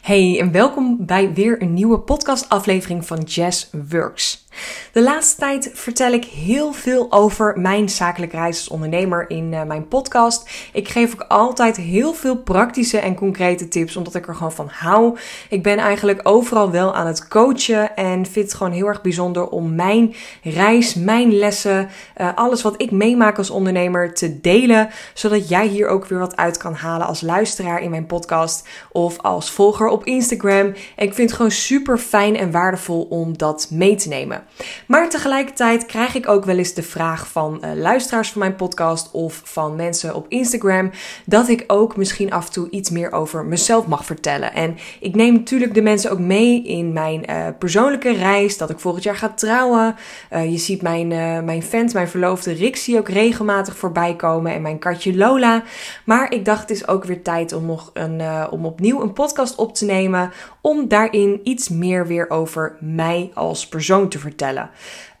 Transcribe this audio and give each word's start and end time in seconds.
Hey 0.00 0.40
en 0.40 0.52
welkom 0.52 1.06
bij 1.06 1.32
weer 1.32 1.62
een 1.62 1.74
nieuwe 1.74 1.98
podcastaflevering 1.98 3.06
van 3.06 3.20
Jazz 3.20 3.66
Works. 3.88 4.46
De 4.92 5.02
laatste 5.02 5.40
tijd 5.40 5.70
vertel 5.74 6.12
ik 6.12 6.24
heel 6.24 6.72
veel 6.72 7.12
over 7.12 7.60
mijn 7.60 7.88
zakelijke 7.88 8.36
reis 8.36 8.56
als 8.56 8.68
ondernemer 8.68 9.30
in 9.30 9.52
uh, 9.52 9.62
mijn 9.62 9.88
podcast. 9.88 10.50
Ik 10.72 10.88
geef 10.88 11.12
ook 11.12 11.24
altijd 11.28 11.76
heel 11.76 12.12
veel 12.12 12.36
praktische 12.36 12.98
en 12.98 13.14
concrete 13.14 13.68
tips, 13.68 13.96
omdat 13.96 14.14
ik 14.14 14.28
er 14.28 14.34
gewoon 14.34 14.52
van 14.52 14.68
hou. 14.72 15.18
Ik 15.48 15.62
ben 15.62 15.78
eigenlijk 15.78 16.20
overal 16.22 16.70
wel 16.70 16.94
aan 16.94 17.06
het 17.06 17.28
coachen 17.28 17.96
en 17.96 18.26
vind 18.26 18.44
het 18.46 18.54
gewoon 18.54 18.72
heel 18.72 18.86
erg 18.86 19.02
bijzonder 19.02 19.48
om 19.48 19.74
mijn 19.74 20.14
reis, 20.42 20.94
mijn 20.94 21.38
lessen, 21.38 21.88
uh, 22.20 22.28
alles 22.34 22.62
wat 22.62 22.82
ik 22.82 22.90
meemaak 22.90 23.38
als 23.38 23.50
ondernemer 23.50 24.14
te 24.14 24.40
delen, 24.40 24.88
zodat 25.14 25.48
jij 25.48 25.66
hier 25.66 25.88
ook 25.88 26.06
weer 26.06 26.18
wat 26.18 26.36
uit 26.36 26.56
kan 26.56 26.74
halen 26.74 27.06
als 27.06 27.20
luisteraar 27.20 27.82
in 27.82 27.90
mijn 27.90 28.06
podcast 28.06 28.68
of 28.92 29.18
als 29.18 29.50
volger 29.50 29.88
op 29.88 30.04
Instagram. 30.04 30.66
Ik 30.96 31.14
vind 31.14 31.16
het 31.16 31.32
gewoon 31.32 31.50
super 31.50 31.98
fijn 31.98 32.36
en 32.36 32.50
waardevol 32.50 33.02
om 33.02 33.38
dat 33.38 33.68
mee 33.70 33.94
te 33.94 34.08
nemen. 34.08 34.42
Maar 34.86 35.08
tegelijkertijd 35.08 35.86
krijg 35.86 36.14
ik 36.14 36.28
ook 36.28 36.44
wel 36.44 36.56
eens 36.56 36.74
de 36.74 36.82
vraag 36.82 37.28
van 37.28 37.62
uh, 37.64 37.70
luisteraars 37.74 38.30
van 38.30 38.40
mijn 38.40 38.56
podcast 38.56 39.10
of 39.10 39.40
van 39.44 39.76
mensen 39.76 40.14
op 40.14 40.26
Instagram 40.28 40.90
dat 41.24 41.48
ik 41.48 41.64
ook 41.66 41.96
misschien 41.96 42.32
af 42.32 42.46
en 42.46 42.52
toe 42.52 42.70
iets 42.70 42.90
meer 42.90 43.12
over 43.12 43.44
mezelf 43.44 43.86
mag 43.86 44.04
vertellen. 44.04 44.54
En 44.54 44.76
ik 45.00 45.14
neem 45.14 45.32
natuurlijk 45.32 45.74
de 45.74 45.82
mensen 45.82 46.10
ook 46.10 46.18
mee 46.18 46.62
in 46.62 46.92
mijn 46.92 47.30
uh, 47.30 47.46
persoonlijke 47.58 48.12
reis, 48.12 48.58
dat 48.58 48.70
ik 48.70 48.78
volgend 48.78 49.04
jaar 49.04 49.16
ga 49.16 49.28
trouwen. 49.28 49.96
Uh, 50.32 50.50
je 50.50 50.58
ziet 50.58 50.82
mijn, 50.82 51.08
mijn 51.44 51.62
vent, 51.62 51.92
mijn 51.94 52.08
verloofde 52.08 52.52
Rixie 52.52 52.98
ook 52.98 53.08
regelmatig 53.08 53.76
voorbij 53.76 54.16
komen 54.16 54.52
en 54.52 54.62
mijn 54.62 54.78
katje 54.78 55.16
Lola. 55.16 55.62
Maar 56.04 56.32
ik 56.32 56.44
dacht 56.44 56.60
het 56.60 56.70
is 56.70 56.88
ook 56.88 57.04
weer 57.04 57.22
tijd 57.22 57.52
om 57.52 57.66
nog 57.66 57.90
een, 57.94 58.22
om 58.50 58.66
opnieuw 58.66 59.02
een 59.02 59.12
podcast 59.12 59.54
op 59.54 59.74
te 59.74 59.84
nemen 59.84 60.32
om 60.60 60.88
daarin 60.88 61.40
iets 61.44 61.68
meer 61.68 62.06
weer 62.06 62.30
over 62.30 62.76
mij 62.80 63.30
als 63.34 63.68
persoon 63.68 64.08
te 64.08 64.18
vertellen. 64.18 64.70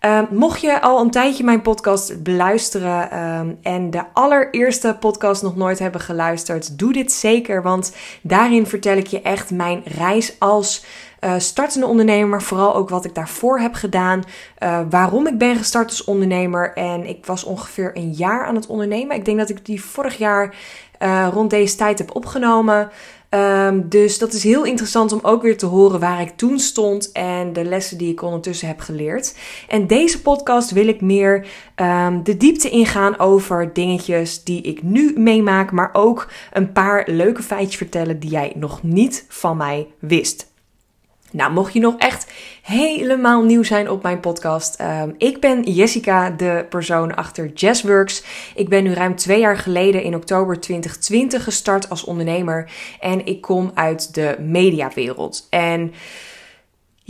Uh, 0.04 0.20
mocht 0.30 0.60
je 0.60 0.80
al 0.80 1.00
een 1.00 1.10
tijdje 1.10 1.44
mijn 1.44 1.62
podcast 1.62 2.22
beluisteren 2.22 3.08
uh, 3.12 3.40
en 3.72 3.90
de 3.90 4.02
allereerste 4.12 4.96
podcast 5.00 5.42
nog 5.42 5.56
nooit 5.56 5.78
hebben 5.78 6.00
geluisterd, 6.00 6.78
doe 6.78 6.92
dit 6.92 7.12
zeker, 7.12 7.62
want 7.62 7.96
daarin 8.22 8.66
vertel 8.66 8.96
ik 8.96 9.06
je 9.06 9.22
echt 9.22 9.50
mijn 9.50 9.82
reis 9.84 10.36
als 10.38 10.84
uh, 11.20 11.34
startende 11.38 11.86
ondernemer, 11.86 12.28
maar 12.28 12.42
vooral 12.42 12.74
ook 12.74 12.88
wat 12.88 13.04
ik 13.04 13.14
daarvoor 13.14 13.58
heb 13.58 13.74
gedaan, 13.74 14.22
uh, 14.62 14.80
waarom 14.90 15.26
ik 15.26 15.38
ben 15.38 15.56
gestart 15.56 15.88
als 15.88 16.04
ondernemer. 16.04 16.72
En 16.74 17.06
ik 17.06 17.26
was 17.26 17.44
ongeveer 17.44 17.90
een 17.94 18.12
jaar 18.12 18.46
aan 18.46 18.54
het 18.54 18.66
ondernemen. 18.66 19.16
Ik 19.16 19.24
denk 19.24 19.38
dat 19.38 19.48
ik 19.48 19.66
die 19.66 19.84
vorig 19.84 20.18
jaar 20.18 20.54
uh, 21.02 21.28
rond 21.32 21.50
deze 21.50 21.76
tijd 21.76 21.98
heb 21.98 22.14
opgenomen. 22.14 22.90
Um, 23.34 23.88
dus 23.88 24.18
dat 24.18 24.32
is 24.32 24.44
heel 24.44 24.64
interessant 24.64 25.12
om 25.12 25.18
ook 25.22 25.42
weer 25.42 25.56
te 25.56 25.66
horen 25.66 26.00
waar 26.00 26.20
ik 26.20 26.36
toen 26.36 26.58
stond 26.58 27.12
en 27.12 27.52
de 27.52 27.64
lessen 27.64 27.98
die 27.98 28.12
ik 28.12 28.22
ondertussen 28.22 28.68
heb 28.68 28.80
geleerd. 28.80 29.34
En 29.68 29.86
deze 29.86 30.22
podcast 30.22 30.70
wil 30.70 30.88
ik 30.88 31.00
meer 31.00 31.46
um, 31.76 32.22
de 32.22 32.36
diepte 32.36 32.70
ingaan 32.70 33.18
over 33.18 33.72
dingetjes 33.72 34.44
die 34.44 34.62
ik 34.62 34.82
nu 34.82 35.12
meemaak, 35.16 35.72
maar 35.72 35.90
ook 35.92 36.28
een 36.52 36.72
paar 36.72 37.02
leuke 37.06 37.42
feitjes 37.42 37.76
vertellen 37.76 38.20
die 38.20 38.30
jij 38.30 38.52
nog 38.56 38.82
niet 38.82 39.24
van 39.28 39.56
mij 39.56 39.86
wist. 39.98 40.49
Nou, 41.30 41.52
mocht 41.52 41.72
je 41.72 41.80
nog 41.80 41.94
echt 41.98 42.32
helemaal 42.62 43.42
nieuw 43.42 43.62
zijn 43.62 43.90
op 43.90 44.02
mijn 44.02 44.20
podcast. 44.20 44.80
Um, 44.80 45.14
ik 45.18 45.40
ben 45.40 45.62
Jessica, 45.62 46.30
de 46.30 46.66
persoon 46.68 47.14
achter 47.14 47.50
Jazzworks. 47.54 48.24
Ik 48.54 48.68
ben 48.68 48.82
nu 48.82 48.92
ruim 48.92 49.16
twee 49.16 49.40
jaar 49.40 49.58
geleden 49.58 50.02
in 50.02 50.14
oktober 50.14 50.60
2020 50.60 51.44
gestart 51.44 51.88
als 51.90 52.04
ondernemer. 52.04 52.70
En 53.00 53.26
ik 53.26 53.40
kom 53.40 53.70
uit 53.74 54.14
de 54.14 54.36
mediawereld. 54.40 55.46
En 55.50 55.92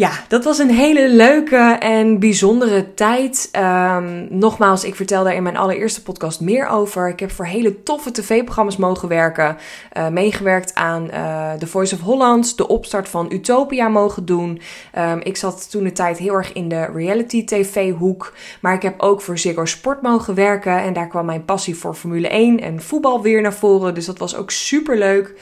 ja, 0.00 0.10
dat 0.28 0.44
was 0.44 0.58
een 0.58 0.70
hele 0.70 1.08
leuke 1.08 1.76
en 1.78 2.18
bijzondere 2.18 2.94
tijd. 2.94 3.50
Um, 3.58 4.26
nogmaals, 4.30 4.84
ik 4.84 4.94
vertel 4.94 5.24
daar 5.24 5.34
in 5.34 5.42
mijn 5.42 5.56
allereerste 5.56 6.02
podcast 6.02 6.40
meer 6.40 6.66
over. 6.66 7.08
Ik 7.08 7.20
heb 7.20 7.30
voor 7.30 7.44
hele 7.44 7.82
toffe 7.82 8.10
tv-programma's 8.10 8.76
mogen 8.76 9.08
werken. 9.08 9.56
Uh, 9.96 10.08
meegewerkt 10.08 10.74
aan 10.74 11.08
uh, 11.12 11.52
The 11.52 11.66
Voice 11.66 11.94
of 11.94 12.00
Holland, 12.00 12.56
de 12.56 12.68
opstart 12.68 13.08
van 13.08 13.32
Utopia 13.32 13.88
mogen 13.88 14.24
doen. 14.24 14.60
Um, 14.98 15.20
ik 15.20 15.36
zat 15.36 15.70
toen 15.70 15.84
de 15.84 15.92
tijd 15.92 16.18
heel 16.18 16.34
erg 16.34 16.52
in 16.52 16.68
de 16.68 16.84
reality 16.94 17.44
tv-hoek. 17.44 18.34
Maar 18.60 18.74
ik 18.74 18.82
heb 18.82 19.00
ook 19.00 19.20
voor 19.20 19.38
Ziggo 19.38 19.64
Sport 19.64 20.02
mogen 20.02 20.34
werken. 20.34 20.82
En 20.82 20.92
daar 20.92 21.08
kwam 21.08 21.26
mijn 21.26 21.44
passie 21.44 21.76
voor 21.76 21.94
Formule 21.94 22.28
1 22.28 22.60
en 22.60 22.82
voetbal 22.82 23.22
weer 23.22 23.42
naar 23.42 23.54
voren. 23.54 23.94
Dus 23.94 24.06
dat 24.06 24.18
was 24.18 24.36
ook 24.36 24.50
super 24.50 24.98
leuk 24.98 25.34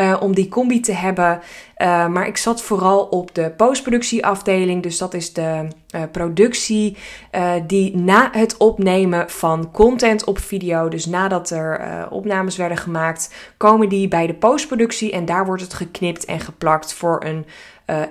uh, 0.00 0.16
om 0.20 0.34
die 0.34 0.48
combi 0.48 0.80
te 0.80 0.92
hebben. 0.92 1.40
Uh, 1.78 2.06
maar 2.06 2.26
ik 2.26 2.36
zat 2.36 2.62
vooral 2.62 3.00
op 3.04 3.34
de 3.34 3.52
postproductieafdeling. 3.56 4.82
Dus 4.82 4.98
dat 4.98 5.14
is 5.14 5.32
de 5.32 5.68
uh, 5.94 6.02
productie 6.12 6.96
uh, 7.32 7.52
die 7.66 7.96
na 7.96 8.28
het 8.32 8.56
opnemen 8.56 9.30
van 9.30 9.70
content 9.70 10.24
op 10.24 10.38
video, 10.38 10.88
dus 10.88 11.06
nadat 11.06 11.50
er 11.50 12.06
opnames 12.10 12.56
werden 12.56 12.78
gemaakt, 12.78 13.34
komen 13.56 13.88
die 13.88 14.08
bij 14.08 14.26
de 14.26 14.34
postproductie 14.34 15.12
en 15.12 15.24
daar 15.24 15.46
wordt 15.46 15.62
het 15.62 15.74
geknipt 15.74 16.24
en 16.24 16.40
geplakt 16.40 16.94
voor 16.94 17.24
een 17.24 17.46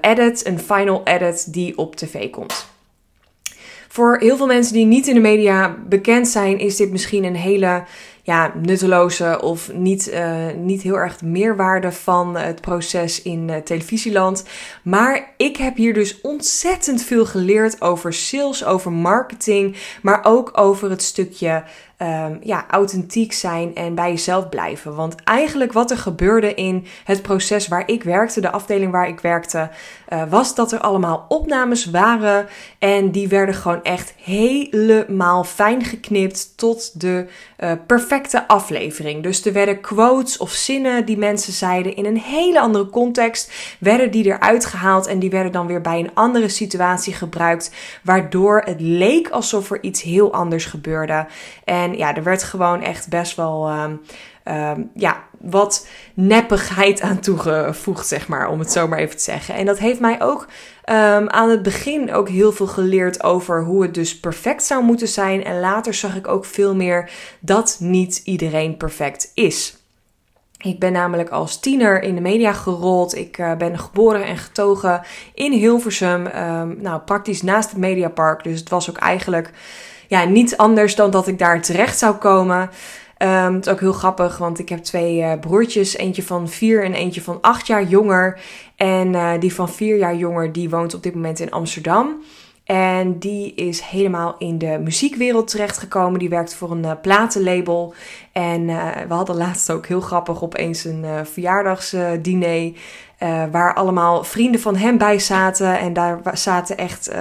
edit, 0.01 0.45
een 0.45 0.59
final 0.59 1.01
edit 1.03 1.53
die 1.53 1.77
op 1.77 1.95
tv 1.95 2.29
komt. 2.29 2.71
Voor 3.87 4.17
heel 4.19 4.37
veel 4.37 4.45
mensen 4.45 4.73
die 4.73 4.85
niet 4.85 5.07
in 5.07 5.13
de 5.13 5.19
media 5.19 5.75
bekend 5.87 6.27
zijn, 6.27 6.59
is 6.59 6.75
dit 6.75 6.91
misschien 6.91 7.23
een 7.23 7.35
hele 7.35 7.83
ja, 8.25 8.51
nutteloze 8.61 9.41
of 9.41 9.73
niet, 9.73 10.11
uh, 10.13 10.35
niet 10.55 10.81
heel 10.81 10.97
erg 10.97 11.21
meerwaarde 11.21 11.91
van 11.91 12.37
het 12.37 12.61
proces 12.61 13.21
in 13.21 13.49
uh, 13.49 13.55
televisieland. 13.55 14.43
Maar 14.83 15.33
ik 15.37 15.57
heb 15.57 15.75
hier 15.75 15.93
dus 15.93 16.21
ontzettend 16.21 17.03
veel 17.03 17.25
geleerd 17.25 17.81
over 17.81 18.13
sales, 18.13 18.65
over 18.65 18.91
marketing, 18.91 19.75
maar 20.01 20.19
ook 20.23 20.57
over 20.57 20.89
het 20.89 21.01
stukje 21.01 21.63
um, 22.03 22.39
ja, 22.41 22.65
authentiek 22.69 23.33
zijn 23.33 23.75
en 23.75 23.95
bij 23.95 24.09
jezelf 24.09 24.49
blijven. 24.49 24.95
Want 24.95 25.15
eigenlijk 25.23 25.73
wat 25.73 25.91
er 25.91 25.97
gebeurde 25.97 26.53
in 26.53 26.85
het 27.03 27.21
proces 27.21 27.67
waar 27.67 27.83
ik 27.89 28.03
werkte, 28.03 28.41
de 28.41 28.51
afdeling 28.51 28.91
waar 28.91 29.07
ik 29.07 29.19
werkte, 29.19 29.69
uh, 30.09 30.23
was 30.29 30.55
dat 30.55 30.71
er 30.71 30.79
allemaal 30.79 31.25
opnames 31.27 31.85
waren. 31.85 32.47
En 32.79 33.11
die 33.11 33.27
werden 33.27 33.55
gewoon 33.55 33.83
echt 33.83 34.13
helemaal 34.17 35.43
fijn 35.43 35.83
geknipt 35.83 36.57
tot 36.57 37.01
de 37.01 37.27
uh, 37.63 37.71
perfecte 37.87 38.47
aflevering. 38.47 39.23
Dus 39.23 39.45
er 39.45 39.53
werden 39.53 39.81
quotes 39.81 40.37
of 40.37 40.51
zinnen 40.51 41.05
die 41.05 41.17
mensen 41.17 41.53
zeiden 41.53 41.95
in 41.95 42.05
een 42.05 42.17
hele 42.17 42.59
andere 42.59 42.89
context, 42.89 43.51
werden 43.79 44.11
die 44.11 44.25
eruit 44.25 44.65
gehaald 44.65 45.07
en 45.07 45.19
die 45.19 45.29
werden 45.29 45.51
dan 45.51 45.67
weer 45.67 45.81
bij 45.81 45.99
een 45.99 46.11
andere 46.13 46.49
situatie 46.49 47.13
gebruikt, 47.13 47.71
waardoor 48.03 48.61
het 48.65 48.81
leek 48.81 49.29
alsof 49.29 49.71
er 49.71 49.83
iets 49.83 50.01
heel 50.01 50.33
anders 50.33 50.65
gebeurde. 50.65 51.27
En 51.63 51.97
ja, 51.97 52.15
er 52.15 52.23
werd 52.23 52.43
gewoon 52.43 52.81
echt 52.81 53.09
best 53.09 53.35
wel 53.35 53.71
um, 53.71 54.01
um, 54.53 54.89
ja, 54.93 55.23
wat 55.43 55.87
neppigheid 56.13 57.01
aan 57.01 57.19
toegevoegd, 57.19 58.07
zeg 58.07 58.27
maar, 58.27 58.49
om 58.49 58.59
het 58.59 58.71
zo 58.71 58.87
maar 58.87 58.99
even 58.99 59.17
te 59.17 59.23
zeggen. 59.23 59.55
En 59.55 59.65
dat 59.65 59.79
heeft 59.79 59.99
mij 59.99 60.21
ook 60.21 60.41
um, 60.89 61.29
aan 61.29 61.49
het 61.49 61.63
begin 61.63 62.13
ook 62.13 62.29
heel 62.29 62.51
veel 62.51 62.67
geleerd 62.67 63.23
over 63.23 63.63
hoe 63.63 63.81
het 63.81 63.93
dus 63.93 64.19
perfect 64.19 64.63
zou 64.63 64.83
moeten 64.83 65.07
zijn. 65.07 65.43
En 65.43 65.59
later 65.59 65.93
zag 65.93 66.15
ik 66.15 66.27
ook 66.27 66.45
veel 66.45 66.75
meer 66.75 67.11
dat 67.39 67.77
niet 67.79 68.21
iedereen 68.23 68.77
perfect 68.77 69.31
is. 69.33 69.77
Ik 70.57 70.79
ben 70.79 70.91
namelijk 70.91 71.29
als 71.29 71.59
tiener 71.59 72.01
in 72.01 72.15
de 72.15 72.21
media 72.21 72.53
gerold. 72.53 73.15
Ik 73.15 73.37
uh, 73.37 73.55
ben 73.55 73.79
geboren 73.79 74.25
en 74.25 74.37
getogen 74.37 75.01
in 75.33 75.51
Hilversum. 75.51 76.25
Um, 76.25 76.77
nou, 76.81 77.01
praktisch 77.01 77.41
naast 77.41 77.69
het 77.69 77.79
Mediapark. 77.79 78.43
Dus 78.43 78.59
het 78.59 78.69
was 78.69 78.89
ook 78.89 78.97
eigenlijk 78.97 79.51
ja, 80.07 80.23
niet 80.23 80.57
anders 80.57 80.95
dan 80.95 81.11
dat 81.11 81.27
ik 81.27 81.39
daar 81.39 81.61
terecht 81.61 81.97
zou 81.97 82.15
komen. 82.15 82.69
Um, 83.23 83.53
het 83.53 83.65
is 83.65 83.71
ook 83.71 83.79
heel 83.79 83.93
grappig, 83.93 84.37
want 84.37 84.59
ik 84.59 84.69
heb 84.69 84.79
twee 84.79 85.19
uh, 85.19 85.31
broertjes. 85.39 85.97
Eentje 85.97 86.23
van 86.23 86.49
vier 86.49 86.83
en 86.83 86.93
eentje 86.93 87.21
van 87.21 87.37
acht 87.41 87.67
jaar 87.67 87.83
jonger. 87.83 88.39
En 88.75 89.13
uh, 89.13 89.31
die 89.39 89.53
van 89.53 89.69
vier 89.69 89.97
jaar 89.97 90.15
jonger, 90.15 90.51
die 90.51 90.69
woont 90.69 90.93
op 90.93 91.03
dit 91.03 91.15
moment 91.15 91.39
in 91.39 91.51
Amsterdam. 91.51 92.21
En 92.65 93.19
die 93.19 93.53
is 93.53 93.81
helemaal 93.81 94.35
in 94.37 94.57
de 94.57 94.79
muziekwereld 94.83 95.47
terechtgekomen. 95.47 96.19
Die 96.19 96.29
werkt 96.29 96.55
voor 96.55 96.71
een 96.71 96.83
uh, 96.83 96.91
platenlabel. 97.01 97.93
En 98.31 98.61
uh, 98.61 98.87
we 99.07 99.13
hadden 99.13 99.35
laatst 99.35 99.71
ook 99.71 99.87
heel 99.87 100.01
grappig 100.01 100.43
opeens 100.43 100.85
een 100.85 101.03
uh, 101.03 101.19
verjaardagsdiner. 101.23 102.71
waar 103.51 103.73
allemaal 103.73 104.23
vrienden 104.23 104.61
van 104.61 104.75
hem 104.75 104.97
bij 104.97 105.19
zaten. 105.19 105.79
En 105.79 105.93
daar 105.93 106.19
zaten 106.33 106.77
echt. 106.77 107.11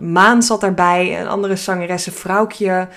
Maan 0.00 0.42
zat 0.42 0.60
daarbij. 0.60 1.20
Een 1.20 1.28
andere 1.28 1.56
zangeressen, 1.56 2.12
vrouwtje. 2.12 2.88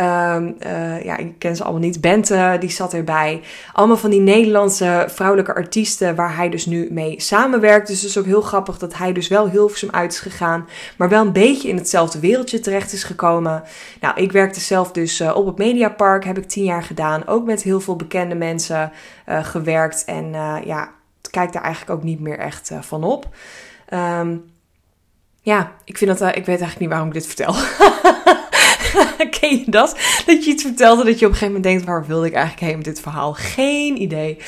Um, 0.00 0.56
uh, 0.66 1.04
ja, 1.04 1.16
ik 1.16 1.38
ken 1.38 1.56
ze 1.56 1.62
allemaal 1.62 1.80
niet. 1.80 2.00
Bente, 2.00 2.56
die 2.60 2.70
zat 2.70 2.92
erbij. 2.92 3.42
Allemaal 3.72 3.96
van 3.96 4.10
die 4.10 4.20
Nederlandse 4.20 5.04
vrouwelijke 5.08 5.54
artiesten 5.54 6.14
waar 6.14 6.36
hij 6.36 6.48
dus 6.48 6.66
nu 6.66 6.88
mee 6.90 7.20
samenwerkt. 7.20 7.86
Dus 7.86 8.00
het 8.00 8.10
is 8.10 8.18
ook 8.18 8.24
heel 8.24 8.40
grappig 8.40 8.78
dat 8.78 8.94
hij 8.96 9.12
dus 9.12 9.28
wel 9.28 9.48
Hilversum 9.48 9.90
uit 9.90 10.12
is 10.12 10.20
gegaan. 10.20 10.68
Maar 10.98 11.08
wel 11.08 11.20
een 11.20 11.32
beetje 11.32 11.68
in 11.68 11.76
hetzelfde 11.76 12.18
wereldje 12.18 12.60
terecht 12.60 12.92
is 12.92 13.04
gekomen. 13.04 13.62
Nou, 14.00 14.20
ik 14.20 14.32
werkte 14.32 14.60
zelf 14.60 14.92
dus 14.92 15.20
uh, 15.20 15.36
op 15.36 15.46
het 15.46 15.58
Mediapark. 15.58 16.24
Heb 16.24 16.38
ik 16.38 16.48
tien 16.48 16.64
jaar 16.64 16.82
gedaan. 16.82 17.26
Ook 17.26 17.44
met 17.44 17.62
heel 17.62 17.80
veel 17.80 17.96
bekende 17.96 18.34
mensen 18.34 18.92
uh, 19.28 19.44
gewerkt. 19.44 20.04
En 20.04 20.32
ja, 20.64 20.90
kijk 21.30 21.52
daar 21.52 21.62
eigenlijk 21.62 21.98
ook 21.98 22.04
niet 22.04 22.20
meer 22.20 22.38
echt 22.38 22.70
van 22.80 23.04
op. 23.04 23.28
Ehm, 23.88 24.36
ja, 25.40 25.72
ik 25.84 25.98
vind 25.98 26.18
dat, 26.18 26.28
ik 26.28 26.34
weet 26.34 26.46
eigenlijk 26.46 26.78
niet 26.78 26.88
waarom 26.88 27.08
ik 27.08 27.14
dit 27.14 27.26
vertel. 27.26 27.54
Ken 29.40 29.58
je 29.58 29.64
dat? 29.66 29.98
Dat 30.26 30.44
je 30.44 30.50
iets 30.50 30.62
vertelde 30.62 31.04
dat 31.04 31.18
je 31.18 31.26
op 31.26 31.32
een 31.32 31.38
gegeven 31.38 31.54
moment 31.54 31.64
denkt: 31.64 31.84
waar 31.84 32.06
wilde 32.06 32.26
ik 32.26 32.32
eigenlijk 32.32 32.66
heen 32.66 32.76
met 32.76 32.84
dit 32.84 33.00
verhaal? 33.00 33.32
Geen 33.32 34.00
idee. 34.00 34.38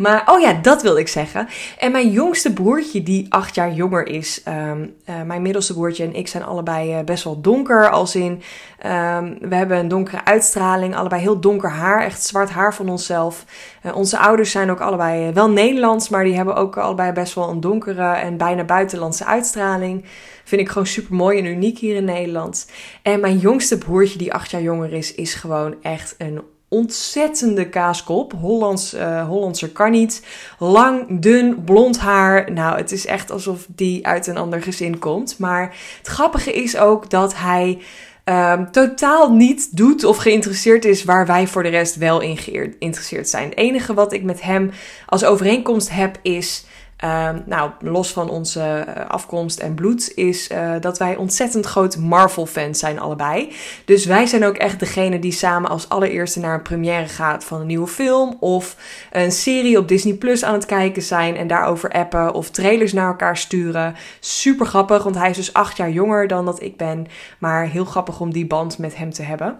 Maar, 0.00 0.22
oh 0.26 0.40
ja, 0.40 0.52
dat 0.52 0.82
wilde 0.82 1.00
ik 1.00 1.08
zeggen. 1.08 1.48
En 1.78 1.92
mijn 1.92 2.10
jongste 2.10 2.52
broertje, 2.52 3.02
die 3.02 3.26
acht 3.28 3.54
jaar 3.54 3.72
jonger 3.72 4.06
is, 4.06 4.42
ehm, 4.42 4.86
eh, 5.04 5.22
mijn 5.22 5.42
middelste 5.42 5.72
broertje 5.72 6.04
en 6.04 6.14
ik 6.14 6.28
zijn 6.28 6.42
allebei 6.42 6.98
uh, 6.98 7.04
best 7.04 7.24
wel 7.24 7.40
donker. 7.40 7.90
Als 7.90 8.14
in, 8.14 8.42
um, 8.86 9.38
we 9.40 9.54
hebben 9.54 9.78
een 9.78 9.88
donkere 9.88 10.24
uitstraling, 10.24 10.96
allebei 10.96 11.20
heel 11.20 11.40
donker 11.40 11.70
haar, 11.70 12.04
echt 12.04 12.22
zwart 12.22 12.50
haar 12.50 12.74
van 12.74 12.88
onszelf. 12.88 13.44
Uh, 13.86 13.96
onze 13.96 14.18
ouders 14.18 14.50
zijn 14.50 14.70
ook 14.70 14.80
allebei 14.80 15.32
wel 15.32 15.50
Nederlands, 15.50 16.08
maar 16.08 16.24
die 16.24 16.36
hebben 16.36 16.56
ook 16.56 16.76
allebei 16.76 17.12
best 17.12 17.34
wel 17.34 17.48
een 17.48 17.60
donkere 17.60 18.12
en 18.12 18.36
bijna 18.36 18.64
buitenlandse 18.64 19.24
uitstraling. 19.24 20.04
Vind 20.44 20.60
ik 20.60 20.68
gewoon 20.68 20.86
super 20.86 21.14
mooi 21.14 21.38
en 21.38 21.44
uniek 21.44 21.78
hier 21.78 21.96
in 21.96 22.04
Nederland. 22.04 22.70
En 23.02 23.20
mijn 23.20 23.38
jongste 23.38 23.78
broertje, 23.78 24.18
die 24.18 24.32
acht 24.32 24.50
jaar 24.50 24.62
jonger 24.62 24.92
is, 24.92 25.14
is 25.14 25.34
gewoon 25.34 25.74
echt 25.82 26.14
een 26.18 26.40
ontzettende 26.72 27.68
kaaskop. 27.68 28.32
Hollands, 28.32 28.94
uh, 28.94 29.26
Hollandser 29.26 29.68
kan 29.68 29.90
niet. 29.90 30.22
Lang, 30.58 31.20
dun, 31.20 31.64
blond 31.64 31.98
haar. 31.98 32.52
Nou, 32.52 32.76
het 32.76 32.92
is 32.92 33.06
echt 33.06 33.30
alsof 33.30 33.66
die 33.68 34.06
uit 34.06 34.26
een 34.26 34.36
ander 34.36 34.62
gezin 34.62 34.98
komt. 34.98 35.38
Maar 35.38 35.76
het 35.98 36.06
grappige 36.06 36.52
is 36.52 36.76
ook 36.76 37.10
dat 37.10 37.36
hij 37.36 37.78
um, 38.24 38.70
totaal 38.70 39.32
niet 39.32 39.76
doet 39.76 40.04
of 40.04 40.16
geïnteresseerd 40.16 40.84
is 40.84 41.04
waar 41.04 41.26
wij 41.26 41.46
voor 41.46 41.62
de 41.62 41.68
rest 41.68 41.96
wel 41.96 42.20
in 42.20 42.36
geïnteresseerd 42.36 43.28
zijn. 43.28 43.48
Het 43.48 43.58
enige 43.58 43.94
wat 43.94 44.12
ik 44.12 44.22
met 44.22 44.42
hem 44.42 44.70
als 45.06 45.24
overeenkomst 45.24 45.90
heb 45.90 46.18
is 46.22 46.64
Ehm, 47.00 47.38
nou, 47.44 47.70
los 47.80 48.12
van 48.12 48.30
onze 48.30 48.60
eh, 48.60 49.06
afkomst 49.06 49.58
en 49.58 49.74
bloed, 49.74 50.12
is 50.14 50.50
uh, 50.50 50.72
dat 50.80 50.98
wij 50.98 51.16
ontzettend 51.16 51.66
grote 51.66 52.00
Marvel-fans 52.00 52.78
zijn, 52.78 53.00
allebei. 53.00 53.52
Dus 53.84 54.04
wij 54.04 54.26
zijn 54.26 54.44
ook 54.44 54.56
echt 54.56 54.78
degene 54.78 55.18
die 55.18 55.32
samen 55.32 55.70
als 55.70 55.88
allereerste 55.88 56.40
naar 56.40 56.54
een 56.54 56.62
première 56.62 57.08
gaat 57.08 57.44
van 57.44 57.60
een 57.60 57.66
nieuwe 57.66 57.86
film. 57.86 58.36
Of 58.40 58.76
een 59.12 59.32
serie 59.32 59.78
op 59.78 59.88
Disney 59.88 60.14
Plus 60.14 60.44
aan 60.44 60.54
het 60.54 60.66
kijken 60.66 61.02
zijn 61.02 61.36
en 61.36 61.46
daarover 61.46 61.90
appen 61.90 62.34
of 62.34 62.50
trailers 62.50 62.92
naar 62.92 63.08
elkaar 63.08 63.36
sturen. 63.36 63.96
Super 64.20 64.66
grappig, 64.66 65.02
want 65.02 65.16
hij 65.16 65.30
is 65.30 65.36
dus 65.36 65.52
acht 65.52 65.76
jaar 65.76 65.90
jonger 65.90 66.28
dan 66.28 66.44
dat 66.44 66.62
ik 66.62 66.76
ben. 66.76 67.06
Maar 67.38 67.66
heel 67.66 67.84
grappig 67.84 68.20
om 68.20 68.32
die 68.32 68.46
band 68.46 68.78
met 68.78 68.96
hem 68.96 69.12
te 69.12 69.22
hebben. 69.22 69.58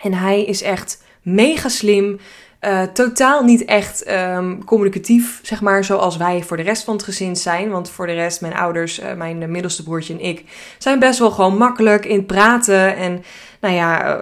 En 0.00 0.14
hij 0.14 0.44
is 0.44 0.62
echt 0.62 1.02
mega 1.22 1.68
slim. 1.68 2.18
Uh, 2.60 2.82
totaal 2.82 3.44
niet 3.44 3.64
echt 3.64 4.10
um, 4.10 4.64
communicatief, 4.64 5.40
zeg 5.42 5.60
maar, 5.60 5.84
zoals 5.84 6.16
wij 6.16 6.42
voor 6.42 6.56
de 6.56 6.62
rest 6.62 6.84
van 6.84 6.94
het 6.94 7.02
gezin 7.02 7.36
zijn. 7.36 7.70
Want 7.70 7.90
voor 7.90 8.06
de 8.06 8.12
rest, 8.12 8.40
mijn 8.40 8.54
ouders, 8.54 9.00
uh, 9.00 9.12
mijn 9.12 9.50
middelste 9.50 9.82
broertje 9.82 10.14
en 10.14 10.20
ik, 10.20 10.44
zijn 10.78 10.98
best 10.98 11.18
wel 11.18 11.30
gewoon 11.30 11.56
makkelijk 11.56 12.04
in 12.04 12.16
het 12.16 12.26
praten. 12.26 12.96
En 12.96 13.22
nou 13.60 13.74
ja, 13.74 14.18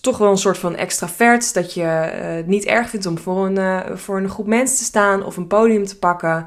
toch 0.00 0.18
wel 0.18 0.30
een 0.30 0.38
soort 0.38 0.58
van 0.58 0.76
extravert. 0.76 1.54
Dat 1.54 1.74
je 1.74 1.82
het 1.82 2.46
niet 2.46 2.64
erg 2.64 2.88
vindt 2.88 3.06
om 3.06 3.18
voor 3.18 3.46
een, 3.46 3.98
voor 3.98 4.18
een 4.18 4.30
groep 4.30 4.46
mensen 4.46 4.76
te 4.76 4.84
staan 4.84 5.24
of 5.24 5.36
een 5.36 5.46
podium 5.46 5.86
te 5.86 5.98
pakken 5.98 6.46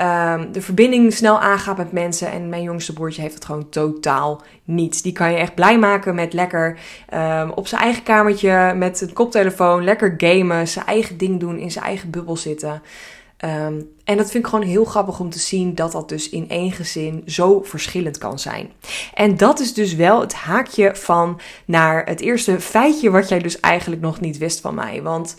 um, 0.00 0.52
de 0.52 0.62
verbinding 0.62 1.12
snel 1.12 1.40
aangaat 1.40 1.76
met 1.76 1.92
mensen. 1.92 2.30
En 2.30 2.48
mijn 2.48 2.62
jongste 2.62 2.92
broertje 2.92 3.22
heeft 3.22 3.34
het 3.34 3.44
gewoon 3.44 3.68
totaal 3.68 4.42
niet. 4.64 5.02
Die 5.02 5.12
kan 5.12 5.30
je 5.30 5.36
echt 5.36 5.54
blij 5.54 5.78
maken 5.78 6.14
met 6.14 6.32
lekker 6.32 6.78
um, 7.14 7.50
op 7.50 7.66
zijn 7.66 7.82
eigen 7.82 8.02
kamertje 8.02 8.74
met 8.76 9.00
een 9.00 9.12
koptelefoon, 9.12 9.84
lekker 9.84 10.14
gamen, 10.16 10.68
zijn 10.68 10.86
eigen 10.86 11.18
ding 11.18 11.40
doen, 11.40 11.58
in 11.58 11.70
zijn 11.70 11.84
eigen 11.84 12.10
bubbel 12.10 12.36
zitten. 12.36 12.82
Um, 13.44 13.88
en 14.04 14.16
dat 14.16 14.30
vind 14.30 14.44
ik 14.44 14.50
gewoon 14.50 14.66
heel 14.66 14.84
grappig 14.84 15.20
om 15.20 15.30
te 15.30 15.38
zien 15.38 15.74
dat 15.74 15.92
dat 15.92 16.08
dus 16.08 16.28
in 16.28 16.48
één 16.48 16.72
gezin 16.72 17.22
zo 17.26 17.62
verschillend 17.62 18.18
kan 18.18 18.38
zijn. 18.38 18.70
En 19.14 19.36
dat 19.36 19.60
is 19.60 19.74
dus 19.74 19.94
wel 19.94 20.20
het 20.20 20.34
haakje 20.34 20.96
van 20.96 21.40
naar 21.64 22.04
het 22.04 22.20
eerste 22.20 22.60
feitje 22.60 23.10
wat 23.10 23.28
jij 23.28 23.38
dus 23.38 23.60
eigenlijk 23.60 24.02
nog 24.02 24.20
niet 24.20 24.38
wist 24.38 24.60
van 24.60 24.74
mij. 24.74 25.02
Want 25.02 25.36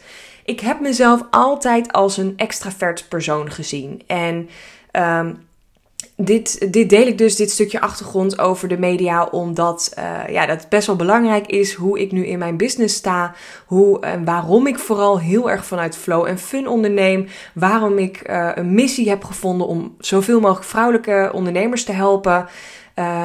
ik 0.50 0.60
heb 0.60 0.80
mezelf 0.80 1.22
altijd 1.32 1.92
als 1.92 2.18
een 2.18 2.34
extravert 2.38 3.06
persoon 3.10 3.52
gezien. 3.52 4.02
En 4.08 4.50
um, 4.92 5.48
dit, 6.16 6.74
dit 6.74 6.90
deel 6.90 7.08
ik 7.08 7.18
dus, 7.18 7.36
dit 7.36 7.52
stukje 7.52 7.82
achtergrond 7.82 8.40
over 8.40 8.68
de 8.68 8.78
media, 8.78 9.26
omdat 9.26 9.94
uh, 10.00 10.34
ja, 10.34 10.46
dat 10.46 10.70
best 10.70 10.88
wel 10.88 10.96
belangrijk 10.96 11.48
is 11.48 11.74
hoe 11.74 12.00
ik 12.00 12.12
nu 12.12 12.26
in 12.26 12.40
mijn 12.40 12.58
business 12.58 12.96
sta. 12.96 13.36
Hoe 13.66 14.00
en 14.00 14.26
waarom 14.26 14.68
ik 14.68 14.80
vooral 14.80 15.20
heel 15.20 15.50
erg 15.50 15.66
vanuit 15.66 15.98
flow 15.98 16.26
en 16.26 16.40
fun 16.40 16.68
onderneem. 16.68 17.28
Waarom 17.54 17.98
ik 17.98 18.30
uh, 18.30 18.52
een 18.56 18.74
missie 18.74 19.10
heb 19.10 19.24
gevonden 19.24 19.68
om 19.68 19.96
zoveel 20.00 20.40
mogelijk 20.40 20.66
vrouwelijke 20.66 21.30
ondernemers 21.34 21.84
te 21.84 21.92
helpen. 21.92 22.48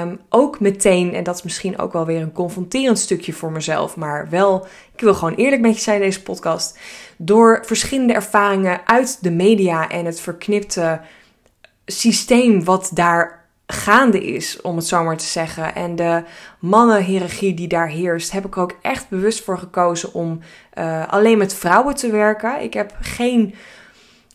Um, 0.02 0.20
ook 0.28 0.60
meteen, 0.60 1.14
en 1.14 1.24
dat 1.24 1.34
is 1.34 1.42
misschien 1.42 1.78
ook 1.78 1.92
wel 1.92 2.06
weer 2.06 2.20
een 2.20 2.32
confronterend 2.32 2.98
stukje 2.98 3.32
voor 3.32 3.52
mezelf, 3.52 3.96
maar 3.96 4.26
wel, 4.30 4.66
ik 4.94 5.00
wil 5.00 5.14
gewoon 5.14 5.34
eerlijk 5.34 5.62
met 5.62 5.74
je 5.74 5.80
zijn 5.80 5.96
in 5.96 6.06
deze 6.06 6.22
podcast. 6.22 6.78
Door 7.16 7.62
verschillende 7.64 8.12
ervaringen 8.12 8.80
uit 8.84 9.18
de 9.20 9.30
media 9.30 9.90
en 9.90 10.04
het 10.04 10.20
verknipte 10.20 11.00
systeem 11.86 12.64
wat 12.64 12.90
daar 12.94 13.44
gaande 13.66 14.24
is, 14.24 14.60
om 14.60 14.76
het 14.76 14.86
zo 14.86 15.04
maar 15.04 15.16
te 15.16 15.24
zeggen. 15.24 15.74
En 15.74 15.96
de 15.96 16.22
mannenhierarchie 16.58 17.54
die 17.54 17.68
daar 17.68 17.88
heerst, 17.88 18.32
heb 18.32 18.44
ik 18.44 18.56
er 18.56 18.62
ook 18.62 18.76
echt 18.82 19.08
bewust 19.08 19.44
voor 19.44 19.58
gekozen 19.58 20.14
om 20.14 20.40
uh, 20.78 21.08
alleen 21.08 21.38
met 21.38 21.54
vrouwen 21.54 21.94
te 21.94 22.10
werken. 22.10 22.62
Ik 22.62 22.74
heb 22.74 22.96
geen 23.00 23.54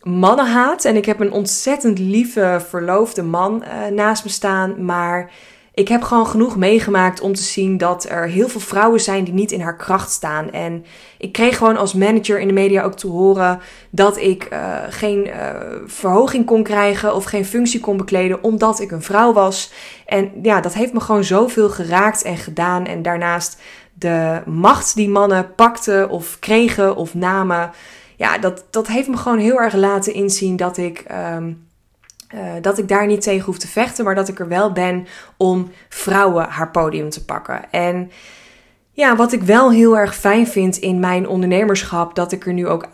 mannenhaat 0.02 0.84
en 0.84 0.96
ik 0.96 1.04
heb 1.04 1.20
een 1.20 1.32
ontzettend 1.32 1.98
lieve 1.98 2.64
verloofde 2.68 3.22
man 3.22 3.64
uh, 3.64 3.86
naast 3.86 4.24
me 4.24 4.30
staan, 4.30 4.84
maar 4.84 5.30
ik 5.80 5.88
heb 5.88 6.02
gewoon 6.02 6.26
genoeg 6.26 6.56
meegemaakt 6.56 7.20
om 7.20 7.34
te 7.34 7.42
zien 7.42 7.78
dat 7.78 8.08
er 8.08 8.28
heel 8.28 8.48
veel 8.48 8.60
vrouwen 8.60 9.00
zijn 9.00 9.24
die 9.24 9.34
niet 9.34 9.52
in 9.52 9.60
haar 9.60 9.76
kracht 9.76 10.10
staan. 10.10 10.50
En 10.50 10.84
ik 11.18 11.32
kreeg 11.32 11.56
gewoon 11.56 11.76
als 11.76 11.94
manager 11.94 12.40
in 12.40 12.46
de 12.46 12.52
media 12.52 12.82
ook 12.82 12.94
te 12.94 13.06
horen 13.06 13.60
dat 13.90 14.16
ik 14.16 14.48
uh, 14.52 14.76
geen 14.88 15.26
uh, 15.26 15.34
verhoging 15.86 16.46
kon 16.46 16.62
krijgen 16.62 17.14
of 17.14 17.24
geen 17.24 17.44
functie 17.44 17.80
kon 17.80 17.96
bekleden 17.96 18.42
omdat 18.42 18.80
ik 18.80 18.90
een 18.90 19.02
vrouw 19.02 19.32
was. 19.32 19.72
En 20.06 20.30
ja, 20.42 20.60
dat 20.60 20.74
heeft 20.74 20.92
me 20.92 21.00
gewoon 21.00 21.24
zoveel 21.24 21.68
geraakt 21.68 22.22
en 22.22 22.36
gedaan. 22.36 22.86
En 22.86 23.02
daarnaast 23.02 23.60
de 23.92 24.40
macht 24.46 24.94
die 24.94 25.08
mannen 25.08 25.54
pakten 25.54 26.08
of 26.08 26.38
kregen 26.38 26.96
of 26.96 27.14
namen. 27.14 27.70
Ja, 28.16 28.38
dat, 28.38 28.64
dat 28.70 28.86
heeft 28.86 29.08
me 29.08 29.16
gewoon 29.16 29.38
heel 29.38 29.60
erg 29.60 29.74
laten 29.74 30.14
inzien 30.14 30.56
dat 30.56 30.76
ik. 30.76 31.04
Um, 31.36 31.68
uh, 32.34 32.40
dat 32.60 32.78
ik 32.78 32.88
daar 32.88 33.06
niet 33.06 33.22
tegen 33.22 33.44
hoef 33.44 33.58
te 33.58 33.68
vechten, 33.68 34.04
maar 34.04 34.14
dat 34.14 34.28
ik 34.28 34.38
er 34.38 34.48
wel 34.48 34.72
ben 34.72 35.06
om 35.36 35.70
vrouwen 35.88 36.48
haar 36.48 36.70
podium 36.70 37.10
te 37.10 37.24
pakken. 37.24 37.70
En 37.70 38.10
ja, 38.92 39.16
wat 39.16 39.32
ik 39.32 39.42
wel 39.42 39.70
heel 39.70 39.98
erg 39.98 40.14
fijn 40.14 40.46
vind 40.46 40.76
in 40.76 41.00
mijn 41.00 41.28
ondernemerschap, 41.28 42.14
dat 42.14 42.32
ik 42.32 42.46
er 42.46 42.52
nu 42.52 42.66
ook 42.68 42.86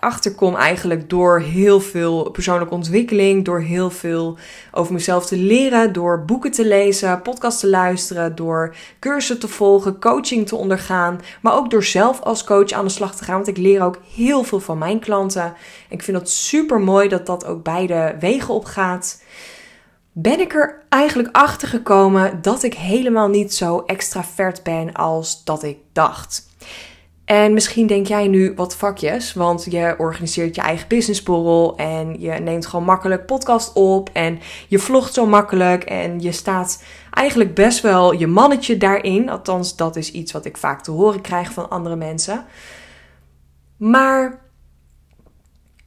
achter 0.00 0.34
kom 0.34 0.54
eigenlijk 0.54 1.10
door 1.10 1.40
heel 1.40 1.80
veel 1.80 2.30
persoonlijke 2.30 2.74
ontwikkeling, 2.74 3.44
door 3.44 3.60
heel 3.60 3.90
veel 3.90 4.38
over 4.72 4.92
mezelf 4.92 5.26
te 5.26 5.36
leren, 5.36 5.92
door 5.92 6.24
boeken 6.24 6.50
te 6.50 6.66
lezen, 6.66 7.22
podcasts 7.22 7.60
te 7.60 7.68
luisteren, 7.68 8.36
door 8.36 8.74
cursussen 8.98 9.38
te 9.38 9.48
volgen, 9.48 10.00
coaching 10.00 10.46
te 10.46 10.56
ondergaan, 10.56 11.20
maar 11.42 11.54
ook 11.54 11.70
door 11.70 11.84
zelf 11.84 12.20
als 12.20 12.44
coach 12.44 12.70
aan 12.70 12.84
de 12.84 12.90
slag 12.90 13.16
te 13.16 13.24
gaan, 13.24 13.34
want 13.34 13.48
ik 13.48 13.56
leer 13.56 13.82
ook 13.82 13.98
heel 14.14 14.44
veel 14.44 14.60
van 14.60 14.78
mijn 14.78 14.98
klanten. 14.98 15.54
Ik 15.88 16.02
vind 16.02 16.18
het 16.18 16.30
super 16.30 16.80
mooi 16.80 17.08
dat 17.08 17.26
dat 17.26 17.44
ook 17.44 17.62
beide 17.62 18.16
wegen 18.20 18.54
op 18.54 18.64
gaat 18.64 19.26
ben 20.20 20.40
ik 20.40 20.54
er 20.54 20.82
eigenlijk 20.88 21.28
achter 21.36 21.68
gekomen 21.68 22.42
dat 22.42 22.62
ik 22.62 22.74
helemaal 22.74 23.28
niet 23.28 23.54
zo 23.54 23.82
extravert 23.86 24.62
ben 24.62 24.92
als 24.92 25.44
dat 25.44 25.62
ik 25.62 25.78
dacht. 25.92 26.47
En 27.28 27.52
misschien 27.52 27.86
denk 27.86 28.06
jij 28.06 28.28
nu 28.28 28.52
wat 28.54 28.76
vakjes, 28.76 29.32
want 29.32 29.66
je 29.70 29.94
organiseert 29.98 30.54
je 30.54 30.60
eigen 30.60 30.88
businessborrel 30.88 31.76
en 31.76 32.20
je 32.20 32.30
neemt 32.30 32.66
gewoon 32.66 32.84
makkelijk 32.84 33.26
podcast 33.26 33.72
op 33.72 34.10
en 34.12 34.38
je 34.68 34.78
vlogt 34.78 35.14
zo 35.14 35.26
makkelijk 35.26 35.84
en 35.84 36.20
je 36.20 36.32
staat 36.32 36.82
eigenlijk 37.10 37.54
best 37.54 37.80
wel 37.80 38.12
je 38.12 38.26
mannetje 38.26 38.76
daarin. 38.76 39.28
Althans, 39.28 39.76
dat 39.76 39.96
is 39.96 40.10
iets 40.10 40.32
wat 40.32 40.44
ik 40.44 40.56
vaak 40.56 40.82
te 40.82 40.90
horen 40.90 41.20
krijg 41.20 41.52
van 41.52 41.70
andere 41.70 41.96
mensen. 41.96 42.44
Maar 43.76 44.40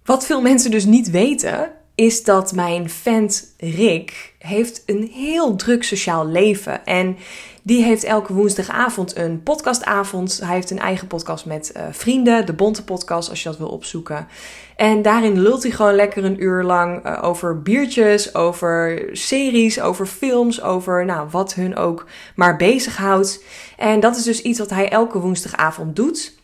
wat 0.04 0.26
veel 0.26 0.42
mensen 0.42 0.72
dus 0.72 0.86
niet 0.86 1.10
weten, 1.10 1.72
is 2.02 2.24
dat 2.24 2.54
mijn 2.54 2.90
vent 2.90 3.54
Rick 3.58 4.34
heeft 4.38 4.84
een 4.86 5.10
heel 5.14 5.56
druk 5.56 5.84
sociaal 5.84 6.28
leven. 6.28 6.86
En 6.86 7.18
die 7.62 7.84
heeft 7.84 8.04
elke 8.04 8.34
woensdagavond 8.34 9.18
een 9.18 9.44
podcastavond. 9.44 10.40
Hij 10.44 10.54
heeft 10.56 10.72
een 10.72 10.80
eigen 10.80 11.08
podcast 11.08 11.46
met 11.46 11.74
uh, 11.78 11.84
vrienden, 11.92 12.46
de 12.46 12.54
Bonte 12.54 12.84
Podcast, 12.84 13.30
als 13.30 13.44
je 13.44 13.50
dat 13.50 13.58
wil 13.58 13.68
opzoeken. 13.68 14.28
En 14.76 15.02
daarin 15.02 15.42
lult 15.42 15.64
hij 15.64 15.72
gewoon 15.72 15.96
lekker 15.96 16.24
een 16.24 16.44
uur 16.44 16.64
lang 16.64 17.06
uh, 17.06 17.20
over 17.24 17.62
biertjes, 17.62 18.36
over 18.36 19.10
series, 19.12 19.82
over 19.82 20.06
films, 20.06 20.62
over 20.62 21.06
nou, 21.06 21.28
wat 21.32 21.54
hun 21.54 21.76
ook 21.76 22.06
maar 22.36 22.56
bezighoudt. 22.56 23.44
En 23.78 24.00
dat 24.00 24.16
is 24.16 24.24
dus 24.24 24.42
iets 24.42 24.60
wat 24.60 24.70
hij 24.70 24.90
elke 24.90 25.20
woensdagavond 25.20 25.96
doet. 25.96 26.40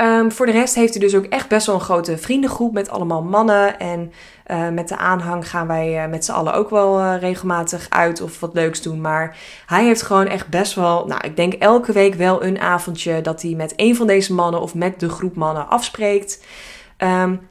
Ehm, 0.00 0.30
voor 0.30 0.46
de 0.46 0.52
rest 0.52 0.74
heeft 0.74 0.94
hij 0.94 1.02
dus 1.02 1.14
ook 1.14 1.24
echt 1.24 1.48
best 1.48 1.66
wel 1.66 1.74
een 1.74 1.80
grote 1.80 2.18
vriendengroep 2.18 2.72
met 2.72 2.90
allemaal 2.90 3.22
mannen. 3.22 3.78
En 3.78 4.12
uh, 4.50 4.68
met 4.68 4.88
de 4.88 4.96
aanhang 4.96 5.48
gaan 5.48 5.66
wij 5.66 6.04
uh, 6.04 6.10
met 6.10 6.24
z'n 6.24 6.32
allen 6.32 6.54
ook 6.54 6.70
wel 6.70 7.00
uh, 7.00 7.14
regelmatig 7.20 7.86
uit 7.88 8.20
of 8.20 8.40
wat 8.40 8.54
leuks 8.54 8.82
doen. 8.82 9.00
Maar 9.00 9.36
hij 9.66 9.84
heeft 9.84 10.02
gewoon 10.02 10.26
echt 10.26 10.48
best 10.48 10.74
wel, 10.74 11.06
nou 11.06 11.20
ik 11.24 11.36
denk 11.36 11.52
elke 11.52 11.92
week 11.92 12.14
wel 12.14 12.44
een 12.44 12.60
avondje 12.60 13.20
dat 13.20 13.42
hij 13.42 13.50
met 13.50 13.72
een 13.76 13.96
van 13.96 14.06
deze 14.06 14.34
mannen 14.34 14.60
of 14.60 14.74
met 14.74 15.00
de 15.00 15.08
groep 15.08 15.36
mannen 15.36 15.68
afspreekt. 15.68 16.44
Um, 16.98 17.48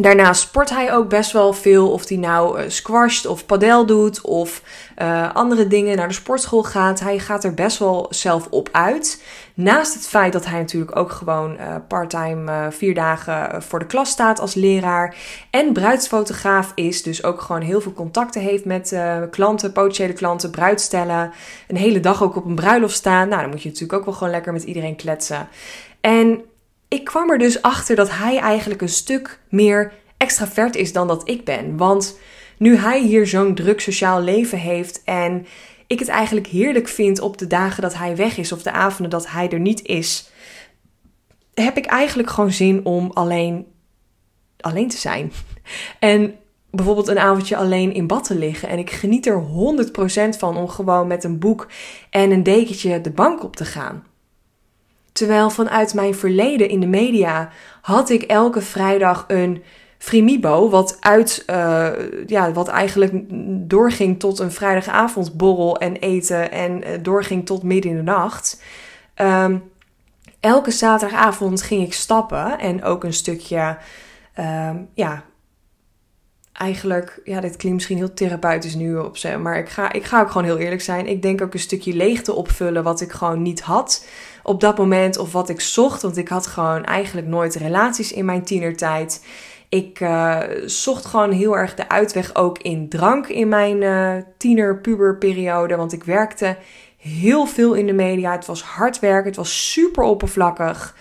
Daarnaast 0.00 0.40
sport 0.40 0.70
hij 0.70 0.94
ook 0.94 1.08
best 1.08 1.32
wel 1.32 1.52
veel. 1.52 1.90
Of 1.90 2.08
hij 2.08 2.16
nou 2.16 2.60
uh, 2.60 2.68
squasht 2.68 3.26
of 3.26 3.46
padel 3.46 3.86
doet 3.86 4.20
of 4.20 4.62
uh, 4.98 5.34
andere 5.34 5.66
dingen 5.66 5.96
naar 5.96 6.08
de 6.08 6.14
sportschool 6.14 6.62
gaat. 6.62 7.00
Hij 7.00 7.18
gaat 7.18 7.44
er 7.44 7.54
best 7.54 7.78
wel 7.78 8.06
zelf 8.10 8.46
op 8.50 8.68
uit. 8.72 9.22
Naast 9.54 9.94
het 9.94 10.06
feit 10.08 10.32
dat 10.32 10.46
hij 10.46 10.58
natuurlijk 10.58 10.96
ook 10.96 11.10
gewoon 11.10 11.52
uh, 11.52 11.74
parttime 11.88 12.68
vier 12.70 12.94
dagen 12.94 13.62
voor 13.62 13.78
de 13.78 13.86
klas 13.86 14.10
staat 14.10 14.40
als 14.40 14.54
leraar. 14.54 15.16
En 15.50 15.72
bruidsfotograaf 15.72 16.72
is. 16.74 17.02
Dus 17.02 17.24
ook 17.24 17.40
gewoon 17.40 17.62
heel 17.62 17.80
veel 17.80 17.92
contacten 17.92 18.40
heeft 18.40 18.64
met 18.64 18.96
klanten, 19.30 19.72
potentiële 19.72 20.12
klanten, 20.12 20.50
bruidstellen. 20.50 21.32
Een 21.68 21.76
hele 21.76 22.00
dag 22.00 22.22
ook 22.22 22.36
op 22.36 22.44
een 22.44 22.54
bruiloft 22.54 22.94
staan. 22.94 23.28
Nou, 23.28 23.40
dan 23.40 23.50
moet 23.50 23.62
je 23.62 23.68
natuurlijk 23.68 23.98
ook 23.98 24.04
wel 24.04 24.14
gewoon 24.14 24.32
lekker 24.32 24.52
met 24.52 24.62
iedereen 24.62 24.96
kletsen. 24.96 25.48
En 26.00 26.44
ik 26.90 27.04
kwam 27.04 27.30
er 27.30 27.38
dus 27.38 27.62
achter 27.62 27.96
dat 27.96 28.10
hij 28.10 28.38
eigenlijk 28.38 28.82
een 28.82 28.88
stuk 28.88 29.40
meer 29.48 29.92
extravert 30.16 30.76
is 30.76 30.92
dan 30.92 31.08
dat 31.08 31.28
ik 31.28 31.44
ben. 31.44 31.76
Want 31.76 32.18
nu 32.58 32.76
hij 32.76 33.00
hier 33.02 33.26
zo'n 33.26 33.54
druk 33.54 33.80
sociaal 33.80 34.20
leven 34.20 34.58
heeft 34.58 35.02
en 35.04 35.46
ik 35.86 35.98
het 35.98 36.08
eigenlijk 36.08 36.46
heerlijk 36.46 36.88
vind 36.88 37.20
op 37.20 37.38
de 37.38 37.46
dagen 37.46 37.82
dat 37.82 37.94
hij 37.94 38.16
weg 38.16 38.36
is 38.36 38.52
of 38.52 38.62
de 38.62 38.72
avonden 38.72 39.10
dat 39.10 39.30
hij 39.30 39.48
er 39.48 39.60
niet 39.60 39.86
is, 39.86 40.30
heb 41.54 41.76
ik 41.76 41.86
eigenlijk 41.86 42.30
gewoon 42.30 42.52
zin 42.52 42.84
om 42.84 43.10
alleen, 43.10 43.66
alleen 44.60 44.88
te 44.88 44.98
zijn. 44.98 45.32
En 45.98 46.34
bijvoorbeeld 46.70 47.08
een 47.08 47.18
avondje 47.18 47.56
alleen 47.56 47.92
in 47.94 48.06
bad 48.06 48.24
te 48.24 48.34
liggen. 48.34 48.68
En 48.68 48.78
ik 48.78 48.90
geniet 48.90 49.26
er 49.26 49.44
100% 50.34 50.38
van 50.38 50.56
om 50.56 50.68
gewoon 50.68 51.06
met 51.06 51.24
een 51.24 51.38
boek 51.38 51.68
en 52.10 52.30
een 52.30 52.42
dekentje 52.42 53.00
de 53.00 53.10
bank 53.10 53.44
op 53.44 53.56
te 53.56 53.64
gaan. 53.64 54.04
Terwijl 55.12 55.50
vanuit 55.50 55.94
mijn 55.94 56.14
verleden 56.14 56.68
in 56.68 56.80
de 56.80 56.86
media 56.86 57.50
had 57.80 58.10
ik 58.10 58.22
elke 58.22 58.60
vrijdag 58.60 59.24
een 59.28 59.62
Frimibo, 59.98 60.68
wat, 60.68 60.96
uit, 61.00 61.44
uh, 61.50 61.88
ja, 62.26 62.52
wat 62.52 62.68
eigenlijk 62.68 63.12
doorging 63.68 64.18
tot 64.18 64.38
een 64.38 64.52
vrijdagavondborrel 64.52 65.78
en 65.78 65.96
eten 65.96 66.50
en 66.50 66.88
uh, 66.88 66.88
doorging 67.02 67.46
tot 67.46 67.62
midden 67.62 67.90
in 67.90 67.96
de 67.96 68.02
nacht. 68.02 68.62
Um, 69.16 69.62
elke 70.40 70.70
zaterdagavond 70.70 71.62
ging 71.62 71.82
ik 71.82 71.92
stappen 71.92 72.58
en 72.58 72.84
ook 72.84 73.04
een 73.04 73.12
stukje, 73.12 73.76
um, 74.38 74.88
ja, 74.94 75.24
eigenlijk, 76.52 77.20
ja, 77.24 77.40
dit 77.40 77.56
klinkt 77.56 77.76
misschien 77.76 77.96
heel 77.96 78.14
therapeutisch 78.14 78.74
nu 78.74 78.96
op 78.96 79.16
ze, 79.16 79.36
maar 79.36 79.58
ik 79.58 79.68
ga, 79.68 79.92
ik 79.92 80.04
ga 80.04 80.20
ook 80.20 80.30
gewoon 80.30 80.46
heel 80.46 80.58
eerlijk 80.58 80.82
zijn. 80.82 81.06
Ik 81.06 81.22
denk 81.22 81.42
ook 81.42 81.54
een 81.54 81.60
stukje 81.60 81.94
leegte 81.94 82.32
opvullen 82.32 82.82
wat 82.82 83.00
ik 83.00 83.12
gewoon 83.12 83.42
niet 83.42 83.60
had 83.60 84.06
op 84.42 84.60
dat 84.60 84.78
moment 84.78 85.18
of 85.18 85.32
wat 85.32 85.48
ik 85.48 85.60
zocht, 85.60 86.02
want 86.02 86.16
ik 86.16 86.28
had 86.28 86.46
gewoon 86.46 86.84
eigenlijk 86.84 87.26
nooit 87.26 87.54
relaties 87.54 88.12
in 88.12 88.24
mijn 88.24 88.44
tienertijd. 88.44 89.24
Ik 89.68 90.00
uh, 90.00 90.38
zocht 90.64 91.04
gewoon 91.04 91.32
heel 91.32 91.56
erg 91.56 91.74
de 91.74 91.88
uitweg 91.88 92.34
ook 92.34 92.58
in 92.58 92.88
drank 92.88 93.26
in 93.26 93.48
mijn 93.48 93.82
uh, 93.82 94.12
tiener-puberperiode, 94.36 95.76
want 95.76 95.92
ik 95.92 96.04
werkte 96.04 96.56
heel 96.96 97.46
veel 97.46 97.74
in 97.74 97.86
de 97.86 97.92
media. 97.92 98.32
Het 98.32 98.46
was 98.46 98.62
hard 98.62 98.98
werken, 98.98 99.26
het 99.26 99.36
was 99.36 99.72
super 99.72 100.02
oppervlakkig. 100.02 100.94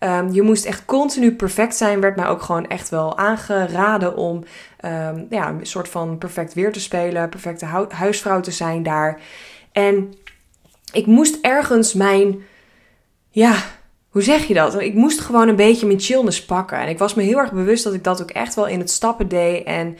Um, 0.00 0.32
je 0.32 0.42
moest 0.42 0.64
echt 0.64 0.84
continu 0.84 1.34
perfect 1.34 1.76
zijn, 1.76 2.00
werd 2.00 2.16
mij 2.16 2.26
ook 2.26 2.42
gewoon 2.42 2.66
echt 2.66 2.88
wel 2.88 3.18
aangeraden 3.18 4.16
om 4.16 4.44
um, 4.84 5.26
ja, 5.30 5.48
een 5.48 5.66
soort 5.66 5.88
van 5.88 6.18
perfect 6.18 6.54
weer 6.54 6.72
te 6.72 6.80
spelen, 6.80 7.28
perfecte 7.28 7.66
huisvrouw 7.88 8.40
te 8.40 8.50
zijn 8.50 8.82
daar. 8.82 9.20
En 9.72 10.14
ik 10.92 11.06
moest 11.06 11.38
ergens 11.40 11.94
mijn, 11.94 12.42
ja, 13.30 13.56
hoe 14.08 14.22
zeg 14.22 14.44
je 14.44 14.54
dat? 14.54 14.80
Ik 14.80 14.94
moest 14.94 15.20
gewoon 15.20 15.48
een 15.48 15.56
beetje 15.56 15.86
mijn 15.86 16.00
chillness 16.00 16.44
pakken. 16.44 16.78
En 16.78 16.88
ik 16.88 16.98
was 16.98 17.14
me 17.14 17.22
heel 17.22 17.38
erg 17.38 17.52
bewust 17.52 17.84
dat 17.84 17.94
ik 17.94 18.04
dat 18.04 18.22
ook 18.22 18.30
echt 18.30 18.54
wel 18.54 18.66
in 18.66 18.78
het 18.78 18.90
stappen 18.90 19.28
deed. 19.28 19.64
En 19.64 19.96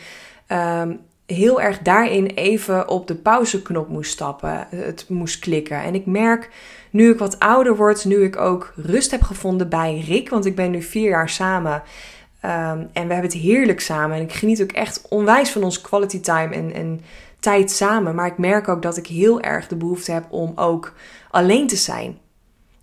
um, 0.82 1.00
heel 1.26 1.60
erg 1.60 1.78
daarin 1.78 2.26
even 2.26 2.88
op 2.88 3.06
de 3.06 3.14
pauzeknop 3.14 3.88
moest 3.88 4.10
stappen. 4.10 4.66
Het 4.70 5.04
moest 5.08 5.38
klikken. 5.38 5.82
En 5.82 5.94
ik 5.94 6.06
merk 6.06 6.50
nu 6.90 7.10
ik 7.10 7.18
wat 7.18 7.38
ouder 7.38 7.76
word, 7.76 8.04
nu 8.04 8.24
ik 8.24 8.36
ook 8.36 8.72
rust 8.76 9.10
heb 9.10 9.22
gevonden 9.22 9.68
bij 9.68 10.04
Rick. 10.06 10.28
Want 10.28 10.46
ik 10.46 10.54
ben 10.54 10.70
nu 10.70 10.82
vier 10.82 11.08
jaar 11.08 11.28
samen. 11.28 11.82
Um, 12.44 12.88
en 12.92 13.06
we 13.06 13.12
hebben 13.12 13.30
het 13.30 13.32
heerlijk 13.32 13.80
samen. 13.80 14.16
En 14.16 14.22
ik 14.22 14.32
geniet 14.32 14.62
ook 14.62 14.72
echt 14.72 15.06
onwijs 15.08 15.50
van 15.50 15.62
ons 15.62 15.80
quality 15.80 16.20
time 16.20 16.54
en, 16.54 16.72
en 16.74 17.00
tijd 17.40 17.70
samen. 17.70 18.14
Maar 18.14 18.26
ik 18.26 18.38
merk 18.38 18.68
ook 18.68 18.82
dat 18.82 18.96
ik 18.96 19.06
heel 19.06 19.40
erg 19.40 19.68
de 19.68 19.76
behoefte 19.76 20.12
heb 20.12 20.24
om 20.30 20.52
ook 20.54 20.92
alleen 21.30 21.66
te 21.66 21.76
zijn. 21.76 22.18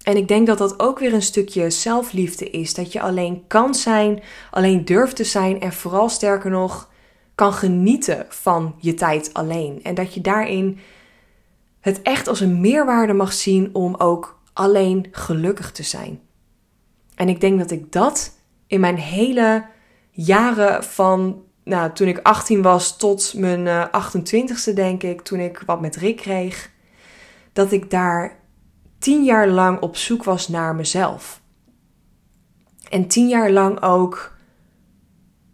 En 0.05 0.17
ik 0.17 0.27
denk 0.27 0.47
dat 0.47 0.57
dat 0.57 0.79
ook 0.79 0.99
weer 0.99 1.13
een 1.13 1.21
stukje 1.21 1.69
zelfliefde 1.69 2.49
is. 2.49 2.73
Dat 2.73 2.91
je 2.91 3.01
alleen 3.01 3.43
kan 3.47 3.75
zijn, 3.75 4.23
alleen 4.51 4.85
durft 4.85 5.15
te 5.15 5.23
zijn 5.23 5.61
en 5.61 5.73
vooral 5.73 6.09
sterker 6.09 6.49
nog 6.49 6.89
kan 7.35 7.53
genieten 7.53 8.25
van 8.29 8.75
je 8.79 8.93
tijd 8.93 9.33
alleen. 9.33 9.79
En 9.83 9.95
dat 9.95 10.13
je 10.13 10.21
daarin 10.21 10.79
het 11.79 12.01
echt 12.01 12.27
als 12.27 12.39
een 12.39 12.61
meerwaarde 12.61 13.13
mag 13.13 13.33
zien 13.33 13.69
om 13.73 13.95
ook 13.95 14.39
alleen 14.53 15.07
gelukkig 15.11 15.71
te 15.71 15.83
zijn. 15.83 16.19
En 17.15 17.29
ik 17.29 17.41
denk 17.41 17.59
dat 17.59 17.71
ik 17.71 17.91
dat 17.91 18.31
in 18.67 18.79
mijn 18.79 18.97
hele 18.97 19.65
jaren 20.11 20.83
van 20.83 21.43
nou, 21.63 21.91
toen 21.91 22.07
ik 22.07 22.19
18 22.23 22.61
was 22.61 22.97
tot 22.97 23.33
mijn 23.37 23.89
28ste, 23.91 24.69
eh, 24.69 24.75
denk 24.75 25.03
ik, 25.03 25.21
toen 25.21 25.39
ik 25.39 25.63
wat 25.65 25.81
met 25.81 25.95
Rick 25.95 26.17
kreeg, 26.17 26.71
dat 27.53 27.71
ik 27.71 27.89
daar 27.89 28.43
tien 29.05 29.23
jaar 29.23 29.47
lang 29.47 29.81
op 29.81 29.95
zoek 29.95 30.23
was 30.23 30.47
naar 30.47 30.75
mezelf. 30.75 31.41
En 32.89 33.07
tien 33.07 33.27
jaar 33.27 33.51
lang 33.51 33.81
ook 33.81 34.31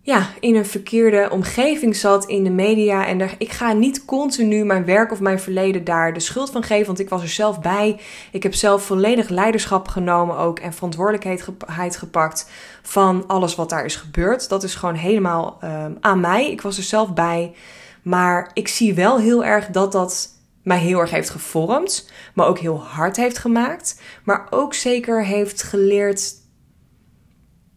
ja, 0.02 0.30
in 0.40 0.56
een 0.56 0.66
verkeerde 0.66 1.28
omgeving 1.32 1.96
zat 1.96 2.26
in 2.26 2.44
de 2.44 2.50
media. 2.50 3.08
En 3.08 3.22
er, 3.22 3.36
ik 3.38 3.52
ga 3.52 3.74
niet 3.74 4.06
continu 4.06 4.64
mijn 4.66 4.86
werk 4.86 5.12
of 5.12 5.20
mijn 5.20 5.40
verleden 5.40 5.84
daar 5.84 6.14
de 6.14 6.20
schuld 6.20 6.52
van 6.52 6.64
geven, 6.64 6.86
want 6.86 7.00
ik 7.00 7.10
was 7.10 7.22
er 7.22 7.30
zelf 7.30 7.62
bij. 7.62 8.00
Ik 8.32 8.44
heb 8.44 8.54
zelf 8.54 8.84
volledig 8.84 9.30
leiderschap 9.30 9.88
genomen 9.88 10.38
ook 10.38 10.60
en 10.60 10.74
verantwoordelijkheid 10.74 11.98
gepakt 11.98 12.50
van 12.82 13.24
alles 13.28 13.56
wat 13.56 13.70
daar 13.70 13.86
is 13.86 13.96
gebeurd. 13.96 14.50
Dat 14.50 14.64
is 14.64 14.76
gewoon 14.76 14.96
helemaal 14.96 15.60
um, 15.64 15.98
aan 16.00 16.20
mij. 16.20 16.52
Ik 16.52 16.62
was 16.62 16.78
er 16.78 16.84
zelf 16.84 17.14
bij. 17.14 17.56
Maar 18.02 18.52
ik 18.54 18.68
zie 18.68 18.94
wel 18.94 19.20
heel 19.20 19.46
erg 19.46 19.68
dat 19.68 19.92
dat 19.92 20.40
mij 20.64 20.78
heel 20.78 21.00
erg 21.00 21.12
heeft 21.12 21.30
gevormd, 21.30 22.12
maar 22.34 22.48
ook 22.48 22.60
heel 22.60 22.84
hard 22.84 23.18
heeft 23.18 23.38
gemaakt, 23.38 24.02
maar 24.24 24.48
ook 24.50 24.74
zeker 24.74 25.26
heeft 25.26 25.64
geleerd 25.64 26.40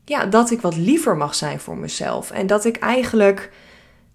ja, 0.05 0.27
dat 0.27 0.51
ik 0.51 0.61
wat 0.61 0.77
liever 0.77 1.17
mag 1.17 1.35
zijn 1.35 1.61
voor 1.61 1.77
mezelf 1.77 2.31
en 2.31 2.47
dat 2.47 2.65
ik 2.65 2.77
eigenlijk 2.77 3.53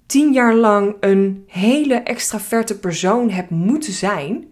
tien 0.06 0.34
jaar 0.34 0.56
lang 0.56 0.96
een 1.00 1.44
hele 1.48 1.96
extraverte 1.96 2.80
persoon 2.80 3.30
heb 3.30 3.50
moeten 3.50 3.94
zijn. 3.94 4.48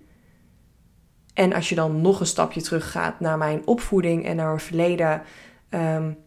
En 1.34 1.54
als 1.54 1.70
je 1.70 1.76
dan 1.76 2.02
nog 2.02 2.20
een 2.20 2.26
stapje 2.26 2.62
terug 2.62 2.92
gaat 2.92 3.20
naar 3.20 3.38
mijn 3.38 3.62
opvoeding 3.66 4.26
en 4.26 4.36
naar 4.36 4.48
mijn 4.48 4.60
verleden, 4.60 5.22
um, 5.70 6.18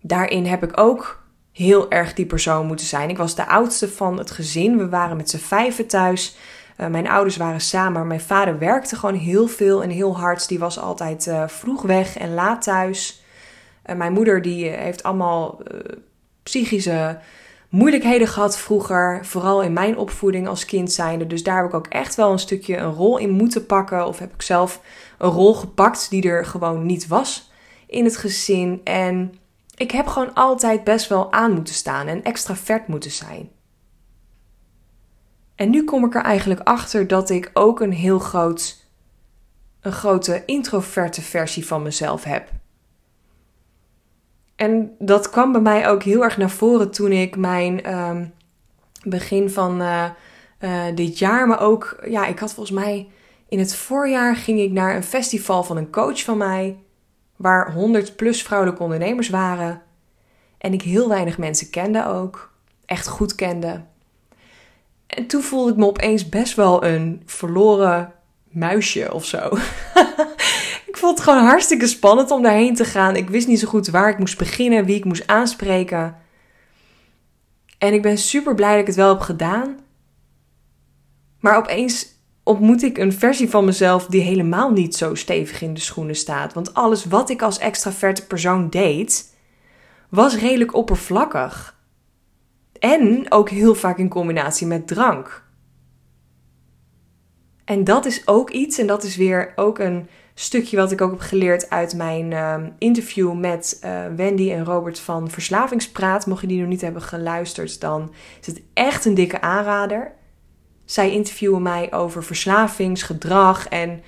daarin 0.00 0.46
heb 0.46 0.62
ik 0.62 0.80
ook 0.80 1.23
heel 1.54 1.90
erg 1.90 2.14
die 2.14 2.26
persoon 2.26 2.66
moeten 2.66 2.86
zijn. 2.86 3.10
Ik 3.10 3.16
was 3.16 3.34
de 3.34 3.46
oudste 3.46 3.88
van 3.88 4.18
het 4.18 4.30
gezin. 4.30 4.78
We 4.78 4.88
waren 4.88 5.16
met 5.16 5.30
z'n 5.30 5.36
vijven 5.36 5.86
thuis. 5.86 6.36
Uh, 6.76 6.86
mijn 6.86 7.08
ouders 7.08 7.36
waren 7.36 7.60
samen, 7.60 8.06
mijn 8.06 8.20
vader 8.20 8.58
werkte 8.58 8.96
gewoon 8.96 9.14
heel 9.14 9.46
veel 9.46 9.82
en 9.82 9.90
heel 9.90 10.18
hard. 10.18 10.48
Die 10.48 10.58
was 10.58 10.78
altijd 10.78 11.26
uh, 11.26 11.48
vroeg 11.48 11.82
weg 11.82 12.18
en 12.18 12.34
laat 12.34 12.62
thuis. 12.62 13.22
Uh, 13.86 13.96
mijn 13.96 14.12
moeder 14.12 14.42
die 14.42 14.66
heeft 14.66 15.02
allemaal 15.02 15.60
psychische 16.42 17.18
moeilijkheden 17.68 18.28
gehad 18.28 18.58
vroeger. 18.58 19.18
Vooral 19.22 19.62
in 19.62 19.72
mijn 19.72 19.98
opvoeding 19.98 20.48
als 20.48 20.64
kind 20.64 20.92
zijnde. 20.92 21.26
Dus 21.26 21.42
daar 21.42 21.56
heb 21.56 21.66
ik 21.66 21.74
ook 21.74 21.86
echt 21.86 22.14
wel 22.14 22.32
een 22.32 22.38
stukje 22.38 22.76
een 22.76 22.92
rol 22.92 23.18
in 23.18 23.30
moeten 23.30 23.66
pakken. 23.66 24.06
Of 24.06 24.18
heb 24.18 24.34
ik 24.34 24.42
zelf 24.42 24.80
een 25.18 25.30
rol 25.30 25.54
gepakt 25.54 26.10
die 26.10 26.28
er 26.28 26.46
gewoon 26.46 26.86
niet 26.86 27.06
was 27.06 27.52
in 27.86 28.04
het 28.04 28.16
gezin. 28.16 28.80
En 28.84 29.34
ik 29.76 29.90
heb 29.90 30.06
gewoon 30.06 30.34
altijd 30.34 30.84
best 30.84 31.08
wel 31.08 31.32
aan 31.32 31.52
moeten 31.52 31.74
staan 31.74 32.06
en 32.06 32.22
extravert 32.22 32.88
moeten 32.88 33.10
zijn. 33.10 33.50
En 35.54 35.70
nu 35.70 35.84
kom 35.84 36.04
ik 36.04 36.14
er 36.14 36.22
eigenlijk 36.22 36.60
achter 36.60 37.06
dat 37.06 37.30
ik 37.30 37.50
ook 37.52 37.80
een 37.80 37.92
heel 37.92 38.18
groot, 38.18 38.86
een 39.80 39.92
grote 39.92 40.42
introverte 40.46 41.22
versie 41.22 41.66
van 41.66 41.82
mezelf 41.82 42.24
heb. 42.24 42.48
En 44.56 44.94
dat 44.98 45.30
kwam 45.30 45.52
bij 45.52 45.60
mij 45.60 45.88
ook 45.88 46.02
heel 46.02 46.22
erg 46.22 46.36
naar 46.36 46.50
voren 46.50 46.90
toen 46.90 47.12
ik 47.12 47.36
mijn 47.36 47.94
um, 47.94 48.32
begin 49.02 49.50
van 49.50 49.82
uh, 49.82 50.10
uh, 50.60 50.82
dit 50.94 51.18
jaar, 51.18 51.48
maar 51.48 51.60
ook, 51.60 51.98
ja, 52.08 52.26
ik 52.26 52.38
had 52.38 52.54
volgens 52.54 52.76
mij 52.76 53.08
in 53.48 53.58
het 53.58 53.74
voorjaar 53.74 54.36
ging 54.36 54.60
ik 54.60 54.70
naar 54.70 54.96
een 54.96 55.04
festival 55.04 55.64
van 55.64 55.76
een 55.76 55.90
coach 55.90 56.22
van 56.22 56.38
mij. 56.38 56.78
Waar 57.36 57.72
100 57.72 58.16
plus 58.16 58.42
vrouwelijke 58.42 58.82
ondernemers 58.82 59.28
waren. 59.28 59.82
En 60.58 60.72
ik 60.72 60.82
heel 60.82 61.08
weinig 61.08 61.38
mensen 61.38 61.70
kende 61.70 62.06
ook. 62.06 62.52
Echt 62.86 63.06
goed 63.06 63.34
kende. 63.34 63.84
En 65.06 65.26
toen 65.26 65.42
voelde 65.42 65.70
ik 65.70 65.76
me 65.76 65.86
opeens 65.86 66.28
best 66.28 66.54
wel 66.54 66.84
een 66.84 67.22
verloren 67.26 68.12
muisje 68.48 69.14
of 69.14 69.24
zo. 69.24 69.38
ik 70.90 70.96
vond 70.96 71.18
het 71.18 71.28
gewoon 71.28 71.44
hartstikke 71.44 71.86
spannend 71.86 72.30
om 72.30 72.42
daarheen 72.42 72.74
te 72.74 72.84
gaan. 72.84 73.16
Ik 73.16 73.30
wist 73.30 73.46
niet 73.46 73.60
zo 73.60 73.68
goed 73.68 73.88
waar 73.88 74.08
ik 74.08 74.18
moest 74.18 74.38
beginnen, 74.38 74.84
wie 74.84 74.96
ik 74.96 75.04
moest 75.04 75.26
aanspreken. 75.26 76.16
En 77.78 77.92
ik 77.92 78.02
ben 78.02 78.18
super 78.18 78.54
blij 78.54 78.70
dat 78.70 78.80
ik 78.80 78.86
het 78.86 78.96
wel 78.96 79.08
heb 79.08 79.20
gedaan. 79.20 79.78
Maar 81.40 81.56
opeens 81.56 82.13
ontmoet 82.44 82.82
ik 82.82 82.98
een 82.98 83.12
versie 83.12 83.50
van 83.50 83.64
mezelf 83.64 84.06
die 84.06 84.20
helemaal 84.20 84.70
niet 84.70 84.96
zo 84.96 85.14
stevig 85.14 85.62
in 85.62 85.74
de 85.74 85.80
schoenen 85.80 86.16
staat. 86.16 86.52
Want 86.52 86.74
alles 86.74 87.04
wat 87.04 87.30
ik 87.30 87.42
als 87.42 87.58
extraverte 87.58 88.26
persoon 88.26 88.70
deed, 88.70 89.34
was 90.08 90.36
redelijk 90.36 90.74
oppervlakkig. 90.74 91.78
En 92.78 93.26
ook 93.28 93.50
heel 93.50 93.74
vaak 93.74 93.98
in 93.98 94.08
combinatie 94.08 94.66
met 94.66 94.86
drank. 94.86 95.42
En 97.64 97.84
dat 97.84 98.04
is 98.04 98.26
ook 98.26 98.50
iets, 98.50 98.78
en 98.78 98.86
dat 98.86 99.02
is 99.02 99.16
weer 99.16 99.52
ook 99.56 99.78
een 99.78 100.08
stukje 100.34 100.76
wat 100.76 100.92
ik 100.92 101.00
ook 101.00 101.10
heb 101.10 101.20
geleerd 101.20 101.70
uit 101.70 101.94
mijn 101.94 102.30
uh, 102.30 102.56
interview 102.78 103.34
met 103.34 103.80
uh, 103.84 104.06
Wendy 104.16 104.52
en 104.52 104.64
Robert 104.64 105.00
van 105.00 105.30
Verslavingspraat. 105.30 106.26
Mocht 106.26 106.40
je 106.40 106.46
die 106.46 106.60
nog 106.60 106.68
niet 106.68 106.80
hebben 106.80 107.02
geluisterd, 107.02 107.80
dan 107.80 108.12
is 108.40 108.46
het 108.46 108.62
echt 108.74 109.04
een 109.04 109.14
dikke 109.14 109.40
aanrader. 109.40 110.12
Zij 110.84 111.12
interviewen 111.12 111.62
mij 111.62 111.92
over 111.92 112.24
verslavingsgedrag 112.24 113.68
en 113.68 114.02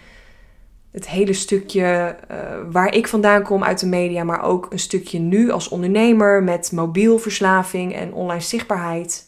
het 0.91 1.09
hele 1.09 1.33
stukje 1.33 2.17
uh, 2.31 2.37
waar 2.71 2.95
ik 2.95 3.09
vandaan 3.09 3.43
kom 3.43 3.65
uit 3.65 3.81
de 3.81 3.87
media, 3.87 4.25
maar 4.25 4.43
ook 4.43 4.67
een 4.73 4.79
stukje 4.79 5.19
nu 5.19 5.51
als 5.51 5.69
ondernemer 5.69 6.43
met 6.43 6.73
mobiel 6.73 7.19
verslaving 7.19 7.95
en 7.95 8.13
online 8.13 8.41
zichtbaarheid. 8.41 9.25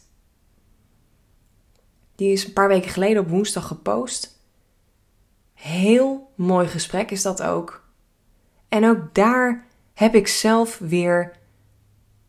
Die 2.15 2.31
is 2.31 2.45
een 2.45 2.53
paar 2.53 2.67
weken 2.67 2.91
geleden 2.91 3.21
op 3.21 3.29
woensdag 3.29 3.67
gepost. 3.67 4.41
Heel 5.53 6.31
mooi 6.35 6.67
gesprek 6.67 7.11
is 7.11 7.21
dat 7.21 7.41
ook. 7.41 7.83
En 8.69 8.85
ook 8.85 9.13
daar 9.13 9.65
heb 9.93 10.15
ik 10.15 10.27
zelf 10.27 10.77
weer 10.77 11.31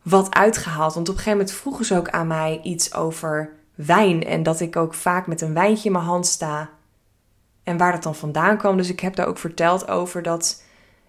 wat 0.03 0.35
uitgehaald. 0.35 0.95
Want 0.95 1.09
op 1.09 1.15
een 1.15 1.21
gegeven 1.21 1.39
moment 1.39 1.57
vroegen 1.57 1.85
ze 1.85 1.97
ook 1.97 2.09
aan 2.09 2.27
mij 2.27 2.61
iets 2.63 2.95
over 2.95 3.60
wijn. 3.87 4.25
En 4.25 4.43
dat 4.43 4.61
ik 4.61 4.77
ook 4.77 4.95
vaak 4.95 5.27
met 5.27 5.41
een 5.41 5.55
wijntje 5.55 5.85
in 5.85 5.93
mijn 5.93 6.05
hand 6.05 6.27
sta. 6.27 6.71
En 7.63 7.77
waar 7.77 7.93
dat 7.93 8.03
dan 8.03 8.15
vandaan 8.15 8.59
kwam. 8.59 8.77
Dus 8.77 8.91
ik 8.91 9.01
heb 9.01 9.15
daar 9.15 9.27
ook 9.27 9.39
verteld 9.39 9.89
over 9.89 10.23
dat 10.23 10.63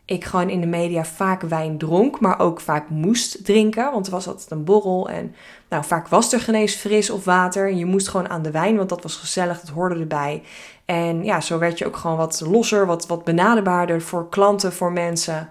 ik 0.05 0.25
gewoon 0.25 0.49
in 0.49 0.61
de 0.61 0.67
media 0.67 1.05
vaak 1.05 1.41
wijn 1.41 1.77
dronk, 1.77 2.19
maar 2.19 2.39
ook 2.39 2.59
vaak 2.59 2.89
moest 2.89 3.45
drinken. 3.45 3.91
Want 3.91 4.05
er 4.05 4.11
was 4.11 4.27
altijd 4.27 4.51
een 4.51 4.63
borrel 4.63 5.09
en 5.09 5.35
nou, 5.69 5.83
vaak 5.83 6.07
was 6.07 6.33
er 6.33 6.39
geen 6.39 6.55
eens 6.55 6.75
fris 6.75 7.09
of 7.09 7.25
water. 7.25 7.67
En 7.67 7.77
je 7.77 7.85
moest 7.85 8.07
gewoon 8.07 8.29
aan 8.29 8.41
de 8.41 8.51
wijn, 8.51 8.77
want 8.77 8.89
dat 8.89 9.03
was 9.03 9.15
gezellig, 9.15 9.59
dat 9.59 9.69
hoorde 9.69 9.99
erbij. 9.99 10.43
En 10.85 11.23
ja, 11.23 11.41
zo 11.41 11.59
werd 11.59 11.77
je 11.77 11.85
ook 11.85 11.95
gewoon 11.95 12.17
wat 12.17 12.41
losser, 12.45 12.85
wat, 12.85 13.07
wat 13.07 13.23
benaderbaarder 13.23 14.01
voor 14.01 14.29
klanten, 14.29 14.73
voor 14.73 14.91
mensen. 14.91 15.49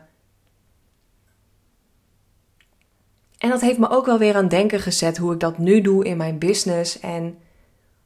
En 3.41 3.51
dat 3.51 3.61
heeft 3.61 3.79
me 3.79 3.91
ook 3.91 4.07
wel 4.07 4.19
weer 4.19 4.35
aan 4.35 4.49
denken 4.49 4.81
gezet 4.81 5.17
hoe 5.17 5.33
ik 5.33 5.41
dat 5.41 5.59
nu 5.59 5.81
doe 5.81 6.05
in 6.05 6.17
mijn 6.17 6.39
business 6.39 7.01
en 7.01 7.39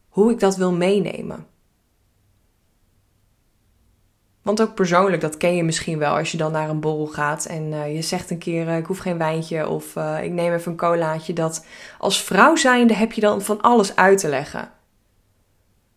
hoe 0.09 0.31
ik 0.31 0.41
dat 0.41 0.57
wil 0.57 0.73
meenemen. 0.73 1.47
Want 4.43 4.63
ook 4.63 4.75
persoonlijk, 4.75 5.23
dat 5.23 5.37
ken 5.37 5.57
je 5.57 5.65
misschien 5.65 5.99
wel 5.99 6.17
als 6.17 6.33
je 6.33 6.37
dan 6.37 6.53
naar 6.53 6.69
een 6.69 6.81
borrel 6.81 7.07
gaat 7.07 7.45
en 7.45 7.63
uh, 7.63 7.95
je 7.95 8.03
zegt 8.03 8.31
een 8.31 8.39
keer: 8.39 8.67
uh, 8.67 8.77
Ik 8.77 8.87
hoef 8.87 8.99
geen 8.99 9.19
wijntje 9.19 9.69
of 9.69 9.97
uh, 9.97 10.23
ik 10.23 10.33
neem 10.33 10.53
even 10.53 10.71
een 10.71 10.79
colaatje. 10.79 11.33
Dat 11.33 11.67
als 11.99 12.23
vrouw 12.23 12.57
zijnde 12.57 12.95
heb 12.95 13.13
je 13.13 13.21
dan 13.21 13.43
van 13.43 13.61
alles 13.61 13.97
uit 13.97 14.19
te 14.19 14.29
leggen. 14.29 14.71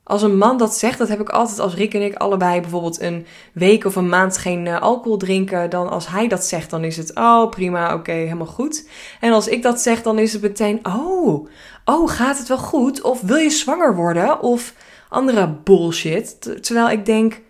Als 0.07 0.21
een 0.21 0.37
man 0.37 0.57
dat 0.57 0.77
zegt, 0.77 0.97
dat 0.97 1.07
heb 1.07 1.19
ik 1.19 1.29
altijd 1.29 1.59
als 1.59 1.73
Rick 1.73 1.93
en 1.93 2.01
ik 2.01 2.15
allebei 2.15 2.61
bijvoorbeeld 2.61 3.01
een 3.01 3.25
week 3.53 3.85
of 3.85 3.95
een 3.95 4.09
maand 4.09 4.37
geen 4.37 4.67
alcohol 4.67 5.17
drinken. 5.17 5.69
Dan 5.69 5.89
als 5.89 6.07
hij 6.07 6.27
dat 6.27 6.45
zegt, 6.45 6.69
dan 6.69 6.83
is 6.83 6.97
het: 6.97 7.15
Oh, 7.15 7.49
prima, 7.49 7.93
oké, 7.93 8.11
helemaal 8.11 8.47
goed. 8.47 8.89
En 9.19 9.31
als 9.31 9.47
ik 9.47 9.61
dat 9.61 9.81
zeg, 9.81 10.01
dan 10.01 10.19
is 10.19 10.33
het 10.33 10.41
meteen: 10.41 10.79
Oh, 10.85 11.47
oh, 11.85 12.09
gaat 12.09 12.37
het 12.37 12.47
wel 12.47 12.57
goed? 12.57 13.01
Of 13.01 13.21
wil 13.21 13.37
je 13.37 13.49
zwanger 13.49 13.95
worden? 13.95 14.41
Of 14.41 14.73
andere 15.09 15.47
bullshit. 15.63 16.63
Terwijl 16.63 16.89
ik 16.89 17.05
denk 17.05 17.41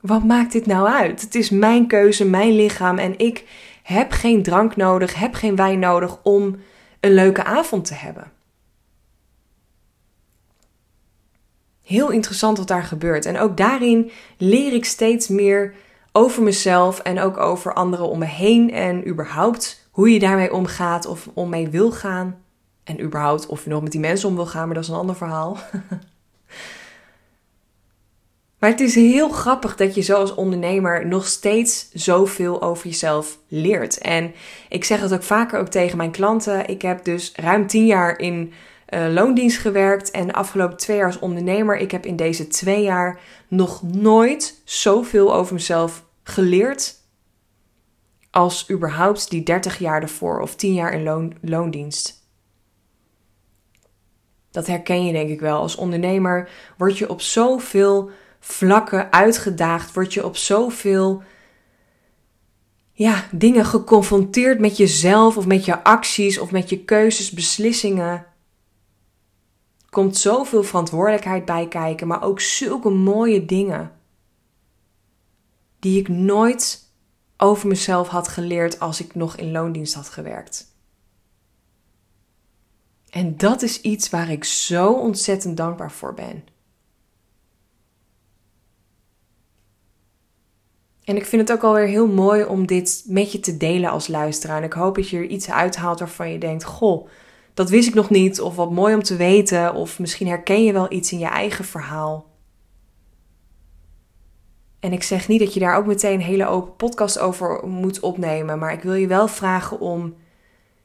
wat 0.00 0.24
maakt 0.24 0.52
dit 0.52 0.66
nou 0.66 0.88
uit? 0.88 1.20
Het 1.20 1.34
is 1.34 1.50
mijn 1.50 1.86
keuze, 1.86 2.24
mijn 2.24 2.52
lichaam 2.52 2.98
en 2.98 3.18
ik 3.18 3.44
heb 3.82 4.12
geen 4.12 4.42
drank 4.42 4.76
nodig, 4.76 5.14
heb 5.14 5.34
geen 5.34 5.56
wijn 5.56 5.78
nodig 5.78 6.18
om 6.22 6.56
een 7.00 7.14
leuke 7.14 7.44
avond 7.44 7.84
te 7.84 7.94
hebben. 7.94 8.32
Heel 11.90 12.10
interessant 12.10 12.58
wat 12.58 12.68
daar 12.68 12.82
gebeurt. 12.82 13.26
En 13.26 13.38
ook 13.38 13.56
daarin 13.56 14.10
leer 14.36 14.72
ik 14.72 14.84
steeds 14.84 15.28
meer 15.28 15.74
over 16.12 16.42
mezelf 16.42 16.98
en 16.98 17.20
ook 17.20 17.36
over 17.36 17.74
anderen 17.74 18.08
om 18.08 18.18
me 18.18 18.24
heen. 18.24 18.72
En 18.72 19.08
überhaupt 19.08 19.88
hoe 19.90 20.12
je 20.12 20.18
daarmee 20.18 20.52
omgaat 20.52 21.06
of 21.06 21.28
om 21.34 21.48
mee 21.48 21.68
wil 21.68 21.92
gaan. 21.92 22.38
En 22.84 23.02
überhaupt 23.02 23.46
of 23.46 23.64
je 23.64 23.70
nog 23.70 23.82
met 23.82 23.92
die 23.92 24.00
mensen 24.00 24.28
om 24.28 24.34
wil 24.34 24.46
gaan, 24.46 24.66
maar 24.66 24.74
dat 24.74 24.84
is 24.84 24.90
een 24.90 24.96
ander 24.96 25.16
verhaal. 25.16 25.58
Maar 28.58 28.70
het 28.70 28.80
is 28.80 28.94
heel 28.94 29.28
grappig 29.28 29.76
dat 29.76 29.94
je 29.94 30.00
zo 30.00 30.16
als 30.16 30.34
ondernemer 30.34 31.06
nog 31.06 31.26
steeds 31.26 31.90
zoveel 31.92 32.62
over 32.62 32.86
jezelf 32.86 33.38
leert. 33.48 33.98
En 33.98 34.32
ik 34.68 34.84
zeg 34.84 35.00
het 35.00 35.12
ook 35.12 35.22
vaker 35.22 35.58
ook 35.58 35.68
tegen 35.68 35.96
mijn 35.96 36.10
klanten. 36.10 36.68
Ik 36.68 36.82
heb 36.82 37.04
dus 37.04 37.32
ruim 37.36 37.66
tien 37.66 37.86
jaar 37.86 38.18
in 38.18 38.52
uh, 38.90 39.12
loondienst 39.12 39.58
gewerkt 39.58 40.10
en 40.10 40.26
de 40.26 40.32
afgelopen 40.32 40.76
twee 40.76 40.96
jaar 40.96 41.06
als 41.06 41.18
ondernemer. 41.18 41.76
Ik 41.76 41.90
heb 41.90 42.06
in 42.06 42.16
deze 42.16 42.48
twee 42.48 42.82
jaar 42.82 43.20
nog 43.48 43.82
nooit 43.82 44.60
zoveel 44.64 45.34
over 45.34 45.54
mezelf 45.54 46.04
geleerd 46.22 46.98
als 48.30 48.70
überhaupt 48.70 49.30
die 49.30 49.42
30 49.42 49.78
jaar 49.78 50.02
ervoor 50.02 50.40
of 50.40 50.54
10 50.54 50.74
jaar 50.74 50.92
in 50.92 51.02
loon, 51.02 51.34
loondienst. 51.40 52.28
Dat 54.50 54.66
herken 54.66 55.04
je 55.04 55.12
denk 55.12 55.30
ik 55.30 55.40
wel. 55.40 55.60
Als 55.60 55.76
ondernemer 55.76 56.48
word 56.78 56.98
je 56.98 57.10
op 57.10 57.20
zoveel 57.20 58.10
vlakken 58.40 59.12
uitgedaagd, 59.12 59.94
word 59.94 60.14
je 60.14 60.24
op 60.24 60.36
zoveel 60.36 61.22
ja, 62.92 63.24
dingen 63.32 63.64
geconfronteerd 63.64 64.60
met 64.60 64.76
jezelf 64.76 65.36
of 65.36 65.46
met 65.46 65.64
je 65.64 65.84
acties 65.84 66.38
of 66.38 66.50
met 66.50 66.68
je 66.68 66.84
keuzes, 66.84 67.30
beslissingen. 67.30 68.26
Komt 69.90 70.16
zoveel 70.16 70.62
verantwoordelijkheid 70.62 71.44
bij 71.44 71.68
kijken, 71.68 72.06
maar 72.06 72.22
ook 72.22 72.40
zulke 72.40 72.90
mooie 72.90 73.44
dingen 73.44 73.92
die 75.78 76.00
ik 76.00 76.08
nooit 76.08 76.88
over 77.36 77.68
mezelf 77.68 78.08
had 78.08 78.28
geleerd 78.28 78.80
als 78.80 79.00
ik 79.00 79.14
nog 79.14 79.36
in 79.36 79.52
loondienst 79.52 79.94
had 79.94 80.08
gewerkt. 80.08 80.74
En 83.10 83.36
dat 83.36 83.62
is 83.62 83.80
iets 83.80 84.10
waar 84.10 84.30
ik 84.30 84.44
zo 84.44 84.92
ontzettend 84.92 85.56
dankbaar 85.56 85.92
voor 85.92 86.14
ben. 86.14 86.44
En 91.04 91.16
ik 91.16 91.26
vind 91.26 91.48
het 91.48 91.56
ook 91.56 91.64
alweer 91.64 91.86
heel 91.86 92.06
mooi 92.06 92.44
om 92.44 92.66
dit 92.66 93.04
met 93.06 93.32
je 93.32 93.40
te 93.40 93.56
delen 93.56 93.90
als 93.90 94.08
luisteraar. 94.08 94.56
En 94.56 94.64
ik 94.64 94.72
hoop 94.72 94.94
dat 94.94 95.08
je 95.08 95.16
er 95.16 95.26
iets 95.26 95.50
uithaalt 95.50 95.98
waarvan 95.98 96.30
je 96.30 96.38
denkt: 96.38 96.64
Goh, 96.64 97.08
dat 97.54 97.70
wist 97.70 97.88
ik 97.88 97.94
nog 97.94 98.10
niet. 98.10 98.40
Of 98.40 98.56
wat 98.56 98.70
mooi 98.70 98.94
om 98.94 99.02
te 99.02 99.16
weten. 99.16 99.74
Of 99.74 99.98
misschien 99.98 100.26
herken 100.26 100.64
je 100.64 100.72
wel 100.72 100.92
iets 100.92 101.12
in 101.12 101.18
je 101.18 101.26
eigen 101.26 101.64
verhaal. 101.64 102.28
En 104.80 104.92
ik 104.92 105.02
zeg 105.02 105.28
niet 105.28 105.40
dat 105.40 105.54
je 105.54 105.60
daar 105.60 105.76
ook 105.76 105.86
meteen 105.86 106.14
een 106.14 106.20
hele 106.20 106.46
open 106.46 106.76
podcast 106.76 107.18
over 107.18 107.66
moet 107.66 108.00
opnemen. 108.00 108.58
Maar 108.58 108.72
ik 108.72 108.82
wil 108.82 108.94
je 108.94 109.06
wel 109.06 109.28
vragen 109.28 109.80
om 109.80 110.14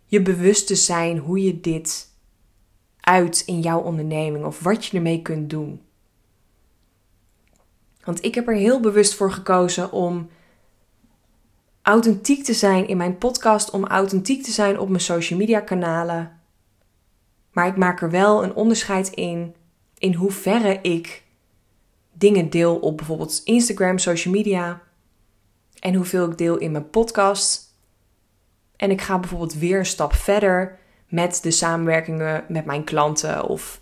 je 0.05 0.21
bewust 0.21 0.67
te 0.67 0.75
zijn 0.75 1.17
hoe 1.17 1.43
je 1.43 1.59
dit 1.59 2.07
uit 2.99 3.43
in 3.45 3.59
jouw 3.59 3.79
onderneming. 3.79 4.45
Of 4.45 4.59
wat 4.59 4.85
je 4.85 4.97
ermee 4.97 5.21
kunt 5.21 5.49
doen. 5.49 5.81
Want 8.03 8.23
ik 8.23 8.35
heb 8.35 8.47
er 8.47 8.55
heel 8.55 8.79
bewust 8.79 9.15
voor 9.15 9.31
gekozen 9.31 9.91
om 9.91 10.29
authentiek 11.81 12.43
te 12.43 12.53
zijn 12.53 12.87
in 12.87 12.97
mijn 12.97 13.17
podcast, 13.17 13.69
om 13.69 13.85
authentiek 13.85 14.43
te 14.43 14.51
zijn 14.51 14.79
op 14.79 14.89
mijn 14.89 15.01
social 15.01 15.39
media 15.39 15.59
kanalen. 15.59 16.34
Maar 17.55 17.67
ik 17.67 17.77
maak 17.77 18.01
er 18.01 18.09
wel 18.09 18.43
een 18.43 18.53
onderscheid 18.53 19.09
in 19.09 19.55
in 19.97 20.13
hoeverre 20.13 20.79
ik 20.81 21.23
dingen 22.13 22.49
deel 22.49 22.75
op 22.75 22.97
bijvoorbeeld 22.97 23.41
Instagram, 23.43 23.97
social 23.97 24.33
media 24.33 24.81
en 25.79 25.93
hoeveel 25.93 26.31
ik 26.31 26.37
deel 26.37 26.57
in 26.57 26.71
mijn 26.71 26.89
podcast. 26.89 27.63
En 28.75 28.91
ik 28.91 29.01
ga 29.01 29.19
bijvoorbeeld 29.19 29.53
weer 29.53 29.79
een 29.79 29.85
stap 29.85 30.13
verder 30.13 30.79
met 31.07 31.39
de 31.43 31.51
samenwerkingen 31.51 32.45
met 32.47 32.65
mijn 32.65 32.83
klanten 32.83 33.43
of 33.43 33.81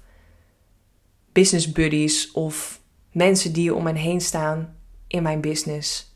business 1.31 1.71
buddies 1.71 2.31
of 2.31 2.81
mensen 3.11 3.53
die 3.53 3.73
om 3.73 3.83
me 3.83 3.93
heen 3.93 4.21
staan 4.21 4.77
in 5.07 5.23
mijn 5.23 5.41
business. 5.41 6.15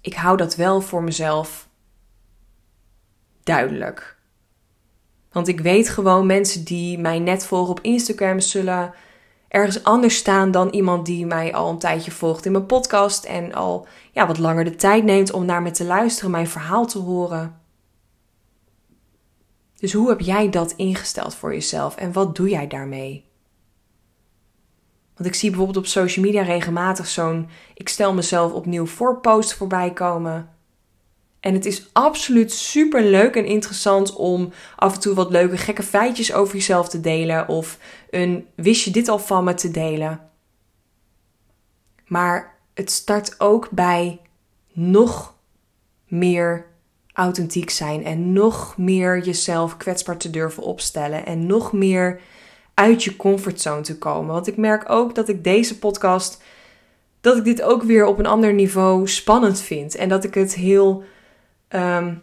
ik 0.00 0.14
hou 0.14 0.36
dat 0.36 0.56
wel 0.56 0.80
voor 0.80 1.02
mezelf 1.02 1.68
duidelijk. 3.42 4.17
Want 5.38 5.50
ik 5.50 5.60
weet 5.60 5.88
gewoon 5.88 6.26
mensen 6.26 6.64
die 6.64 6.98
mij 6.98 7.18
net 7.18 7.46
volgen 7.46 7.70
op 7.70 7.80
Instagram 7.80 8.40
zullen 8.40 8.94
ergens 9.48 9.84
anders 9.84 10.16
staan 10.16 10.50
dan 10.50 10.68
iemand 10.68 11.06
die 11.06 11.26
mij 11.26 11.54
al 11.54 11.70
een 11.70 11.78
tijdje 11.78 12.10
volgt 12.10 12.46
in 12.46 12.52
mijn 12.52 12.66
podcast 12.66 13.24
en 13.24 13.54
al 13.54 13.86
ja, 14.12 14.26
wat 14.26 14.38
langer 14.38 14.64
de 14.64 14.74
tijd 14.74 15.04
neemt 15.04 15.32
om 15.32 15.44
naar 15.44 15.62
me 15.62 15.70
te 15.70 15.84
luisteren, 15.84 16.30
mijn 16.30 16.48
verhaal 16.48 16.86
te 16.86 16.98
horen. 16.98 17.60
Dus 19.74 19.92
hoe 19.92 20.08
heb 20.08 20.20
jij 20.20 20.48
dat 20.50 20.72
ingesteld 20.72 21.34
voor 21.34 21.52
jezelf 21.52 21.96
en 21.96 22.12
wat 22.12 22.36
doe 22.36 22.48
jij 22.48 22.66
daarmee? 22.66 23.24
Want 25.14 25.28
ik 25.28 25.34
zie 25.34 25.48
bijvoorbeeld 25.48 25.84
op 25.84 25.86
social 25.86 26.24
media 26.24 26.42
regelmatig 26.42 27.06
zo'n 27.06 27.48
ik 27.74 27.88
stel 27.88 28.14
mezelf 28.14 28.52
opnieuw 28.52 28.86
voor 28.86 29.20
post 29.20 29.54
voorbij 29.54 29.92
komen. 29.92 30.57
En 31.40 31.54
het 31.54 31.66
is 31.66 31.88
absoluut 31.92 32.52
super 32.52 33.02
leuk 33.02 33.36
en 33.36 33.44
interessant 33.44 34.14
om 34.14 34.52
af 34.76 34.94
en 34.94 35.00
toe 35.00 35.14
wat 35.14 35.30
leuke 35.30 35.56
gekke 35.56 35.82
feitjes 35.82 36.32
over 36.32 36.54
jezelf 36.54 36.88
te 36.88 37.00
delen 37.00 37.48
of 37.48 37.78
een 38.10 38.46
wist 38.54 38.84
je 38.84 38.90
dit 38.90 39.08
al 39.08 39.18
van 39.18 39.44
me 39.44 39.54
te 39.54 39.70
delen. 39.70 40.20
Maar 42.06 42.58
het 42.74 42.90
start 42.90 43.40
ook 43.40 43.70
bij 43.70 44.20
nog 44.72 45.34
meer 46.06 46.66
authentiek 47.12 47.70
zijn 47.70 48.04
en 48.04 48.32
nog 48.32 48.76
meer 48.76 49.22
jezelf 49.24 49.76
kwetsbaar 49.76 50.16
te 50.16 50.30
durven 50.30 50.62
opstellen 50.62 51.26
en 51.26 51.46
nog 51.46 51.72
meer 51.72 52.20
uit 52.74 53.04
je 53.04 53.16
comfortzone 53.16 53.80
te 53.80 53.98
komen. 53.98 54.32
Want 54.32 54.46
ik 54.46 54.56
merk 54.56 54.90
ook 54.90 55.14
dat 55.14 55.28
ik 55.28 55.44
deze 55.44 55.78
podcast, 55.78 56.42
dat 57.20 57.36
ik 57.36 57.44
dit 57.44 57.62
ook 57.62 57.82
weer 57.82 58.06
op 58.06 58.18
een 58.18 58.26
ander 58.26 58.54
niveau 58.54 59.08
spannend 59.08 59.60
vind 59.60 59.94
en 59.94 60.08
dat 60.08 60.24
ik 60.24 60.34
het 60.34 60.54
heel 60.54 61.04
Ehm, 61.68 62.14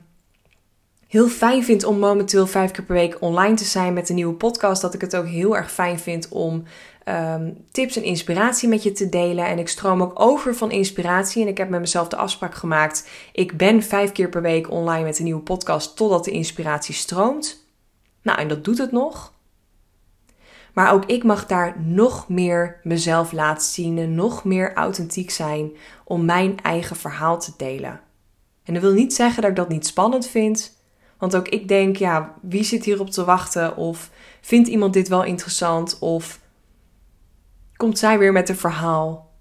heel 1.08 1.28
fijn 1.28 1.64
vind 1.64 1.84
om 1.84 2.00
momenteel 2.00 2.48
vijf 2.48 2.72
keer 2.72 2.84
per 2.84 2.96
week 2.96 3.22
online 3.22 3.56
te 3.56 3.64
zijn 3.64 3.94
met 3.94 4.10
een 4.10 4.16
nieuwe 4.16 4.34
podcast. 4.34 4.82
Dat 4.82 4.94
ik 4.94 5.02
het 5.02 5.16
ook 5.16 5.28
heel 5.28 5.58
erg 5.58 5.72
fijn 5.72 6.00
vind 6.00 6.28
om 6.30 6.64
ehm, 7.04 7.52
tips 7.72 7.96
en 7.96 8.04
inspiratie 8.04 8.70
met 8.70 8.84
je 8.84 8.92
te 8.92 9.10
delen. 9.10 9.46
En 9.46 9.60
ik 9.60 9.68
stroom 9.68 10.02
ook 10.02 10.20
over 10.20 10.56
van 10.56 10.72
inspiratie. 10.72 11.42
En 11.42 11.48
ik 11.48 11.58
heb 11.58 11.70
met 11.70 11.80
mezelf 11.80 12.08
de 12.08 12.16
afspraak 12.16 12.56
gemaakt. 12.56 13.10
Ik 13.32 13.58
ben 13.58 13.84
vijf 13.84 14.12
keer 14.12 14.30
per 14.30 14.42
week 14.42 14.72
online 14.72 15.04
met 15.04 15.18
een 15.18 15.24
nieuwe 15.24 15.42
podcast 15.42 15.96
totdat 15.96 16.24
de 16.24 16.32
inspiratie 16.32 16.94
stroomt. 16.94 17.66
Nou, 18.22 18.40
en 18.40 18.48
dat 18.48 18.64
doet 18.64 18.78
het 18.78 18.92
nog. 18.92 19.34
Maar 20.74 20.94
ook 20.94 21.06
ik 21.06 21.24
mag 21.24 21.46
daar 21.46 21.76
nog 21.82 22.30
meer 22.30 22.80
mezelf 22.84 23.32
laten 23.32 23.68
zien 23.68 23.98
en 23.98 24.16
nog 24.16 24.44
meer 24.44 24.74
authentiek 24.74 25.32
zijn 25.32 25.72
om 26.04 26.26
mijn 26.26 26.62
eigen 26.62 26.96
verhaal 26.96 27.40
te 27.40 27.54
delen. 27.58 28.00
En 28.66 28.74
dat 28.74 28.84
wil 28.84 28.94
niet 28.94 29.14
zeggen 29.14 29.42
dat 29.42 29.52
ik 29.52 29.58
dat 29.58 29.70
niet 29.70 29.88
spannend 29.88 30.28
vind. 30.28 30.78
Want 31.18 31.36
ook 31.36 31.48
ik 31.48 31.68
denk, 31.68 31.96
ja, 31.96 32.36
wie 32.42 32.64
zit 32.64 32.86
hierop 32.86 33.10
te 33.10 33.26
wachten? 33.26 33.78
Of 33.78 34.12
vindt 34.42 34.68
iemand 34.68 34.94
dit 34.94 35.08
wel 35.08 35.24
interessant? 35.24 36.00
Of 36.00 36.40
komt 37.76 38.00
zij 38.00 38.20
weer 38.20 38.32
met 38.32 38.50
een 38.50 38.58
verhaal? 38.58 39.34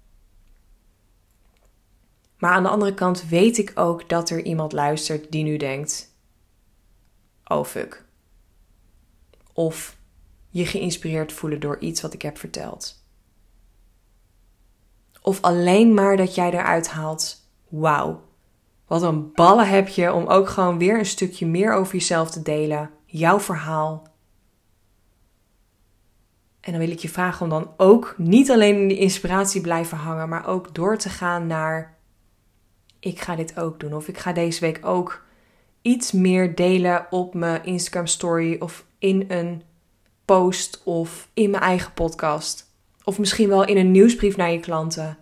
Maar 2.37 2.51
aan 2.51 2.63
de 2.63 2.69
andere 2.69 2.93
kant 2.93 3.27
weet 3.27 3.57
ik 3.57 3.71
ook 3.75 4.09
dat 4.09 4.29
er 4.29 4.43
iemand 4.43 4.71
luistert 4.71 5.31
die 5.31 5.43
nu 5.43 5.57
denkt: 5.57 6.15
oh 7.47 7.65
fuck. 7.65 8.05
Of 9.53 9.97
je 10.49 10.65
geïnspireerd 10.65 11.31
voelen 11.33 11.59
door 11.59 11.79
iets 11.79 12.01
wat 12.01 12.13
ik 12.13 12.21
heb 12.21 12.37
verteld. 12.37 13.03
Of 15.21 15.41
alleen 15.41 15.93
maar 15.93 16.17
dat 16.17 16.35
jij 16.35 16.51
eruit 16.51 16.87
haalt: 16.87 17.49
wauw, 17.67 18.23
wat 18.87 19.01
een 19.01 19.31
ballen 19.33 19.67
heb 19.67 19.87
je 19.87 20.13
om 20.13 20.27
ook 20.27 20.49
gewoon 20.49 20.77
weer 20.77 20.97
een 20.97 21.05
stukje 21.05 21.45
meer 21.45 21.73
over 21.73 21.93
jezelf 21.93 22.31
te 22.31 22.41
delen. 22.41 22.89
Jouw 23.05 23.39
verhaal. 23.39 24.07
En 26.59 26.71
dan 26.71 26.81
wil 26.81 26.91
ik 26.91 26.99
je 26.99 27.09
vragen 27.09 27.43
om 27.43 27.49
dan 27.49 27.71
ook 27.77 28.15
niet 28.17 28.51
alleen 28.51 28.75
in 28.75 28.87
de 28.87 28.97
inspiratie 28.97 29.61
blijven 29.61 29.97
hangen, 29.97 30.29
maar 30.29 30.47
ook 30.47 30.75
door 30.75 30.97
te 30.97 31.09
gaan 31.09 31.47
naar: 31.47 31.97
ik 32.99 33.19
ga 33.19 33.35
dit 33.35 33.59
ook 33.59 33.79
doen. 33.79 33.93
Of 33.93 34.07
ik 34.07 34.17
ga 34.17 34.33
deze 34.33 34.59
week 34.59 34.79
ook 34.85 35.23
iets 35.81 36.11
meer 36.11 36.55
delen 36.55 37.07
op 37.09 37.33
mijn 37.33 37.63
Instagram 37.63 38.07
story 38.07 38.55
of 38.59 38.85
in 38.99 39.25
een 39.27 39.61
post 40.25 40.81
of 40.83 41.29
in 41.33 41.49
mijn 41.49 41.63
eigen 41.63 41.93
podcast. 41.93 42.73
Of 43.03 43.19
misschien 43.19 43.49
wel 43.49 43.65
in 43.65 43.77
een 43.77 43.91
nieuwsbrief 43.91 44.37
naar 44.37 44.51
je 44.51 44.59
klanten. 44.59 45.17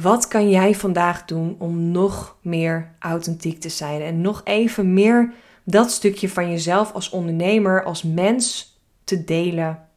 Wat 0.00 0.28
kan 0.28 0.50
jij 0.50 0.74
vandaag 0.74 1.24
doen 1.24 1.56
om 1.58 1.90
nog 1.90 2.36
meer 2.42 2.90
authentiek 2.98 3.60
te 3.60 3.68
zijn 3.68 4.00
en 4.00 4.20
nog 4.20 4.40
even 4.44 4.94
meer 4.94 5.32
dat 5.64 5.90
stukje 5.90 6.28
van 6.28 6.50
jezelf 6.50 6.92
als 6.92 7.10
ondernemer, 7.10 7.84
als 7.84 8.02
mens 8.02 8.78
te 9.04 9.24
delen? 9.24 9.88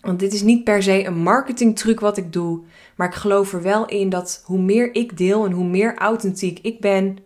Want 0.00 0.18
dit 0.18 0.32
is 0.32 0.42
niet 0.42 0.64
per 0.64 0.82
se 0.82 1.04
een 1.04 1.18
marketingtruc 1.18 2.00
wat 2.00 2.16
ik 2.16 2.32
doe, 2.32 2.60
maar 2.96 3.08
ik 3.08 3.14
geloof 3.14 3.52
er 3.52 3.62
wel 3.62 3.86
in 3.86 4.08
dat 4.08 4.42
hoe 4.44 4.60
meer 4.60 4.94
ik 4.94 5.16
deel 5.16 5.44
en 5.44 5.52
hoe 5.52 5.66
meer 5.66 5.96
authentiek 5.98 6.58
ik 6.58 6.80
ben, 6.80 7.18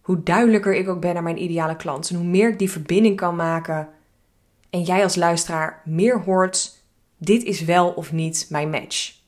hoe 0.00 0.22
duidelijker 0.22 0.74
ik 0.74 0.88
ook 0.88 1.00
ben 1.00 1.14
naar 1.14 1.22
mijn 1.22 1.42
ideale 1.42 1.76
klant 1.76 2.10
en 2.10 2.16
hoe 2.16 2.26
meer 2.26 2.48
ik 2.48 2.58
die 2.58 2.70
verbinding 2.70 3.16
kan 3.16 3.36
maken. 3.36 3.88
En 4.70 4.82
jij 4.82 5.02
als 5.02 5.16
luisteraar 5.16 5.82
meer 5.84 6.20
hoort: 6.20 6.82
dit 7.18 7.42
is 7.42 7.60
wel 7.60 7.90
of 7.90 8.12
niet 8.12 8.46
mijn 8.48 8.70
match. 8.70 9.21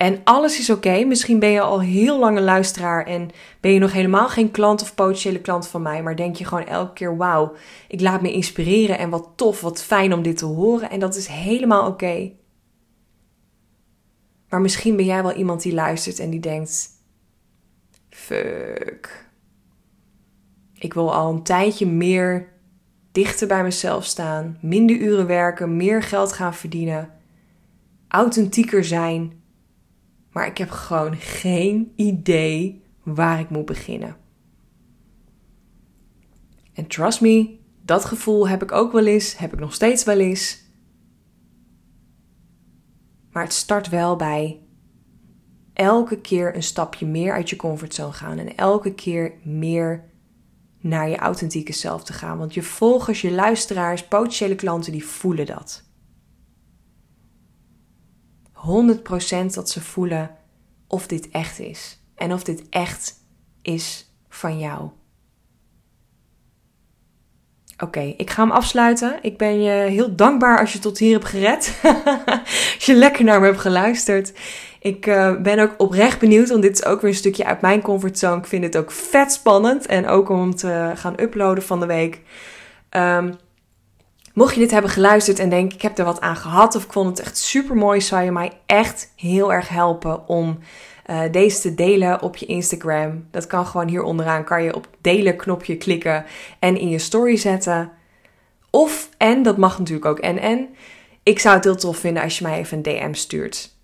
En 0.00 0.20
alles 0.24 0.58
is 0.58 0.70
oké. 0.70 1.04
Misschien 1.04 1.38
ben 1.38 1.48
je 1.50 1.60
al 1.60 1.80
heel 1.80 2.18
lang 2.18 2.36
een 2.36 2.42
luisteraar 2.42 3.06
en 3.06 3.30
ben 3.60 3.72
je 3.72 3.78
nog 3.78 3.92
helemaal 3.92 4.28
geen 4.28 4.50
klant 4.50 4.82
of 4.82 4.94
potentiële 4.94 5.40
klant 5.40 5.68
van 5.68 5.82
mij. 5.82 6.02
Maar 6.02 6.16
denk 6.16 6.36
je 6.36 6.44
gewoon 6.44 6.66
elke 6.66 6.92
keer: 6.92 7.16
wauw, 7.16 7.52
ik 7.88 8.00
laat 8.00 8.22
me 8.22 8.32
inspireren 8.32 8.98
en 8.98 9.10
wat 9.10 9.28
tof, 9.36 9.60
wat 9.60 9.82
fijn 9.82 10.12
om 10.12 10.22
dit 10.22 10.36
te 10.36 10.44
horen. 10.44 10.90
En 10.90 11.00
dat 11.00 11.16
is 11.16 11.26
helemaal 11.26 11.86
oké. 11.86 12.32
Maar 14.48 14.60
misschien 14.60 14.96
ben 14.96 15.04
jij 15.04 15.22
wel 15.22 15.34
iemand 15.34 15.62
die 15.62 15.74
luistert 15.74 16.18
en 16.18 16.30
die 16.30 16.40
denkt: 16.40 16.88
fuck. 18.08 19.28
Ik 20.74 20.94
wil 20.94 21.14
al 21.14 21.32
een 21.32 21.42
tijdje 21.42 21.86
meer 21.86 22.52
dichter 23.12 23.46
bij 23.48 23.62
mezelf 23.62 24.04
staan, 24.04 24.58
minder 24.60 24.96
uren 24.96 25.26
werken, 25.26 25.76
meer 25.76 26.02
geld 26.02 26.32
gaan 26.32 26.54
verdienen, 26.54 27.10
authentieker 28.08 28.84
zijn 28.84 29.39
maar 30.32 30.46
ik 30.46 30.58
heb 30.58 30.70
gewoon 30.70 31.16
geen 31.16 31.92
idee 31.96 32.82
waar 33.02 33.40
ik 33.40 33.50
moet 33.50 33.64
beginnen. 33.64 34.16
En 36.72 36.86
trust 36.86 37.20
me, 37.20 37.58
dat 37.84 38.04
gevoel 38.04 38.48
heb 38.48 38.62
ik 38.62 38.72
ook 38.72 38.92
wel 38.92 39.06
eens, 39.06 39.38
heb 39.38 39.52
ik 39.52 39.58
nog 39.58 39.74
steeds 39.74 40.04
wel 40.04 40.18
eens. 40.18 40.68
Maar 43.32 43.42
het 43.42 43.52
start 43.52 43.88
wel 43.88 44.16
bij 44.16 44.60
elke 45.72 46.20
keer 46.20 46.54
een 46.54 46.62
stapje 46.62 47.06
meer 47.06 47.32
uit 47.32 47.50
je 47.50 47.56
comfortzone 47.56 48.12
gaan 48.12 48.38
en 48.38 48.56
elke 48.56 48.94
keer 48.94 49.32
meer 49.42 50.04
naar 50.80 51.08
je 51.08 51.16
authentieke 51.16 51.72
zelf 51.72 52.04
te 52.04 52.12
gaan. 52.12 52.38
Want 52.38 52.54
je 52.54 52.62
volgers, 52.62 53.20
je 53.20 53.30
luisteraars, 53.30 54.04
potentiële 54.04 54.54
klanten, 54.54 54.92
die 54.92 55.04
voelen 55.04 55.46
dat. 55.46 55.89
100% 58.66 59.54
dat 59.54 59.70
ze 59.70 59.80
voelen 59.80 60.30
of 60.86 61.06
dit 61.06 61.28
echt 61.30 61.58
is. 61.58 62.02
En 62.14 62.32
of 62.32 62.44
dit 62.44 62.68
echt 62.68 63.14
is 63.62 64.12
van 64.28 64.58
jou. 64.58 64.90
Oké, 67.78 68.14
ik 68.16 68.30
ga 68.30 68.42
hem 68.42 68.50
afsluiten. 68.50 69.18
Ik 69.22 69.38
ben 69.38 69.62
je 69.62 69.70
heel 69.70 70.16
dankbaar 70.16 70.58
als 70.58 70.72
je 70.72 70.78
tot 70.78 70.98
hier 70.98 71.12
hebt 71.12 71.24
gered. 71.24 71.80
als 72.74 72.84
je 72.86 72.94
lekker 72.94 73.24
naar 73.24 73.40
me 73.40 73.46
hebt 73.46 73.60
geluisterd. 73.60 74.32
Ik 74.80 75.06
uh, 75.06 75.36
ben 75.36 75.58
ook 75.58 75.74
oprecht 75.76 76.18
benieuwd, 76.18 76.48
want 76.48 76.62
dit 76.62 76.72
is 76.72 76.84
ook 76.84 77.00
weer 77.00 77.10
een 77.10 77.16
stukje 77.16 77.44
uit 77.44 77.60
mijn 77.60 77.82
comfortzone. 77.82 78.36
Ik 78.36 78.46
vind 78.46 78.64
het 78.64 78.76
ook 78.76 78.90
vet 78.90 79.32
spannend. 79.32 79.86
En 79.86 80.06
ook 80.06 80.28
om 80.28 80.54
te 80.54 80.92
gaan 80.94 81.20
uploaden 81.20 81.62
van 81.62 81.80
de 81.80 81.86
week. 81.86 82.20
Um, 82.90 83.36
Mocht 84.34 84.54
je 84.54 84.60
dit 84.60 84.70
hebben 84.70 84.90
geluisterd 84.90 85.38
en 85.38 85.48
denk 85.48 85.72
ik 85.72 85.82
heb 85.82 85.98
er 85.98 86.04
wat 86.04 86.20
aan 86.20 86.36
gehad 86.36 86.74
of 86.74 86.84
ik 86.84 86.92
vond 86.92 87.18
het 87.18 87.26
echt 87.26 87.38
super 87.38 87.76
mooi, 87.76 88.00
zou 88.00 88.22
je 88.22 88.32
mij 88.32 88.52
echt 88.66 89.12
heel 89.16 89.52
erg 89.52 89.68
helpen 89.68 90.28
om 90.28 90.58
uh, 91.10 91.20
deze 91.30 91.60
te 91.60 91.74
delen 91.74 92.22
op 92.22 92.36
je 92.36 92.46
Instagram. 92.46 93.26
Dat 93.30 93.46
kan 93.46 93.66
gewoon 93.66 93.88
hier 93.88 94.02
onderaan, 94.02 94.44
kan 94.44 94.62
je 94.62 94.74
op 94.74 94.88
delen 95.00 95.36
knopje 95.36 95.76
klikken 95.76 96.24
en 96.58 96.78
in 96.78 96.88
je 96.88 96.98
story 96.98 97.36
zetten. 97.36 97.92
Of, 98.70 99.08
en 99.18 99.42
dat 99.42 99.56
mag 99.56 99.78
natuurlijk 99.78 100.06
ook 100.06 100.18
en 100.18 100.38
en, 100.38 100.68
ik 101.22 101.38
zou 101.38 101.54
het 101.54 101.64
heel 101.64 101.76
tof 101.76 101.96
vinden 101.96 102.22
als 102.22 102.38
je 102.38 102.44
mij 102.44 102.58
even 102.58 102.76
een 102.76 102.82
DM 102.82 103.12
stuurt. 103.12 103.74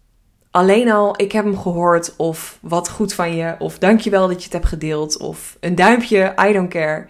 Alleen 0.51 0.91
al, 0.91 1.21
ik 1.21 1.33
heb 1.33 1.45
hem 1.45 1.59
gehoord 1.59 2.15
of 2.17 2.59
wat 2.61 2.89
goed 2.89 3.15
van 3.15 3.37
je 3.37 3.55
of 3.59 3.79
dankjewel 3.79 4.29
dat 4.29 4.37
je 4.37 4.45
het 4.45 4.53
hebt 4.53 4.67
gedeeld 4.67 5.19
of 5.19 5.57
een 5.61 5.75
duimpje, 5.75 6.35
I 6.49 6.53
don't 6.53 6.71
care. 6.71 7.07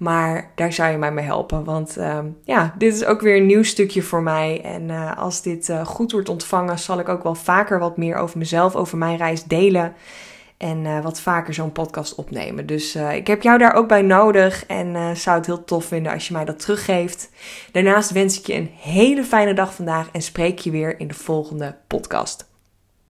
Maar 0.00 0.50
daar 0.54 0.72
zou 0.72 0.90
je 0.90 0.98
mij 0.98 1.12
mee 1.12 1.24
helpen. 1.24 1.64
Want 1.64 1.96
ehm, 1.96 2.26
ja, 2.44 2.74
dit 2.78 2.94
is 2.94 3.04
ook 3.04 3.20
weer 3.20 3.36
een 3.36 3.46
nieuw 3.46 3.62
stukje 3.62 4.02
voor 4.02 4.22
mij. 4.22 4.60
En 4.64 4.90
eh, 4.90 5.18
als 5.18 5.42
dit 5.42 5.68
uh, 5.68 5.86
goed 5.86 6.12
wordt 6.12 6.28
ontvangen, 6.28 6.78
zal 6.78 6.98
ik 6.98 7.08
ook 7.08 7.22
wel 7.22 7.34
vaker 7.34 7.78
wat 7.78 7.96
meer 7.96 8.16
over 8.16 8.38
mezelf, 8.38 8.76
over 8.76 8.98
mijn 8.98 9.16
reis 9.16 9.44
delen. 9.44 9.94
En 10.56 10.84
uh, 10.84 11.02
wat 11.02 11.20
vaker 11.20 11.54
zo'n 11.54 11.72
podcast 11.72 12.14
opnemen. 12.14 12.66
Dus 12.66 12.94
ik 12.94 13.26
heb 13.26 13.42
jou 13.42 13.58
daar 13.58 13.74
ook 13.74 13.88
bij 13.88 14.02
nodig. 14.02 14.66
En 14.66 15.16
zou 15.16 15.36
het 15.36 15.46
heel 15.46 15.64
tof 15.64 15.84
vinden 15.84 16.12
als 16.12 16.28
je 16.28 16.32
mij 16.32 16.44
dat 16.44 16.60
teruggeeft. 16.60 17.30
Daarnaast 17.72 18.10
wens 18.10 18.38
ik 18.38 18.46
je 18.46 18.54
een 18.54 18.70
hele 18.76 19.24
fijne 19.24 19.54
dag 19.54 19.74
vandaag. 19.74 20.08
En 20.12 20.22
spreek 20.22 20.58
je 20.58 20.70
weer 20.70 21.00
in 21.00 21.08
de 21.08 21.14
volgende 21.14 21.76
podcast. 21.86 22.49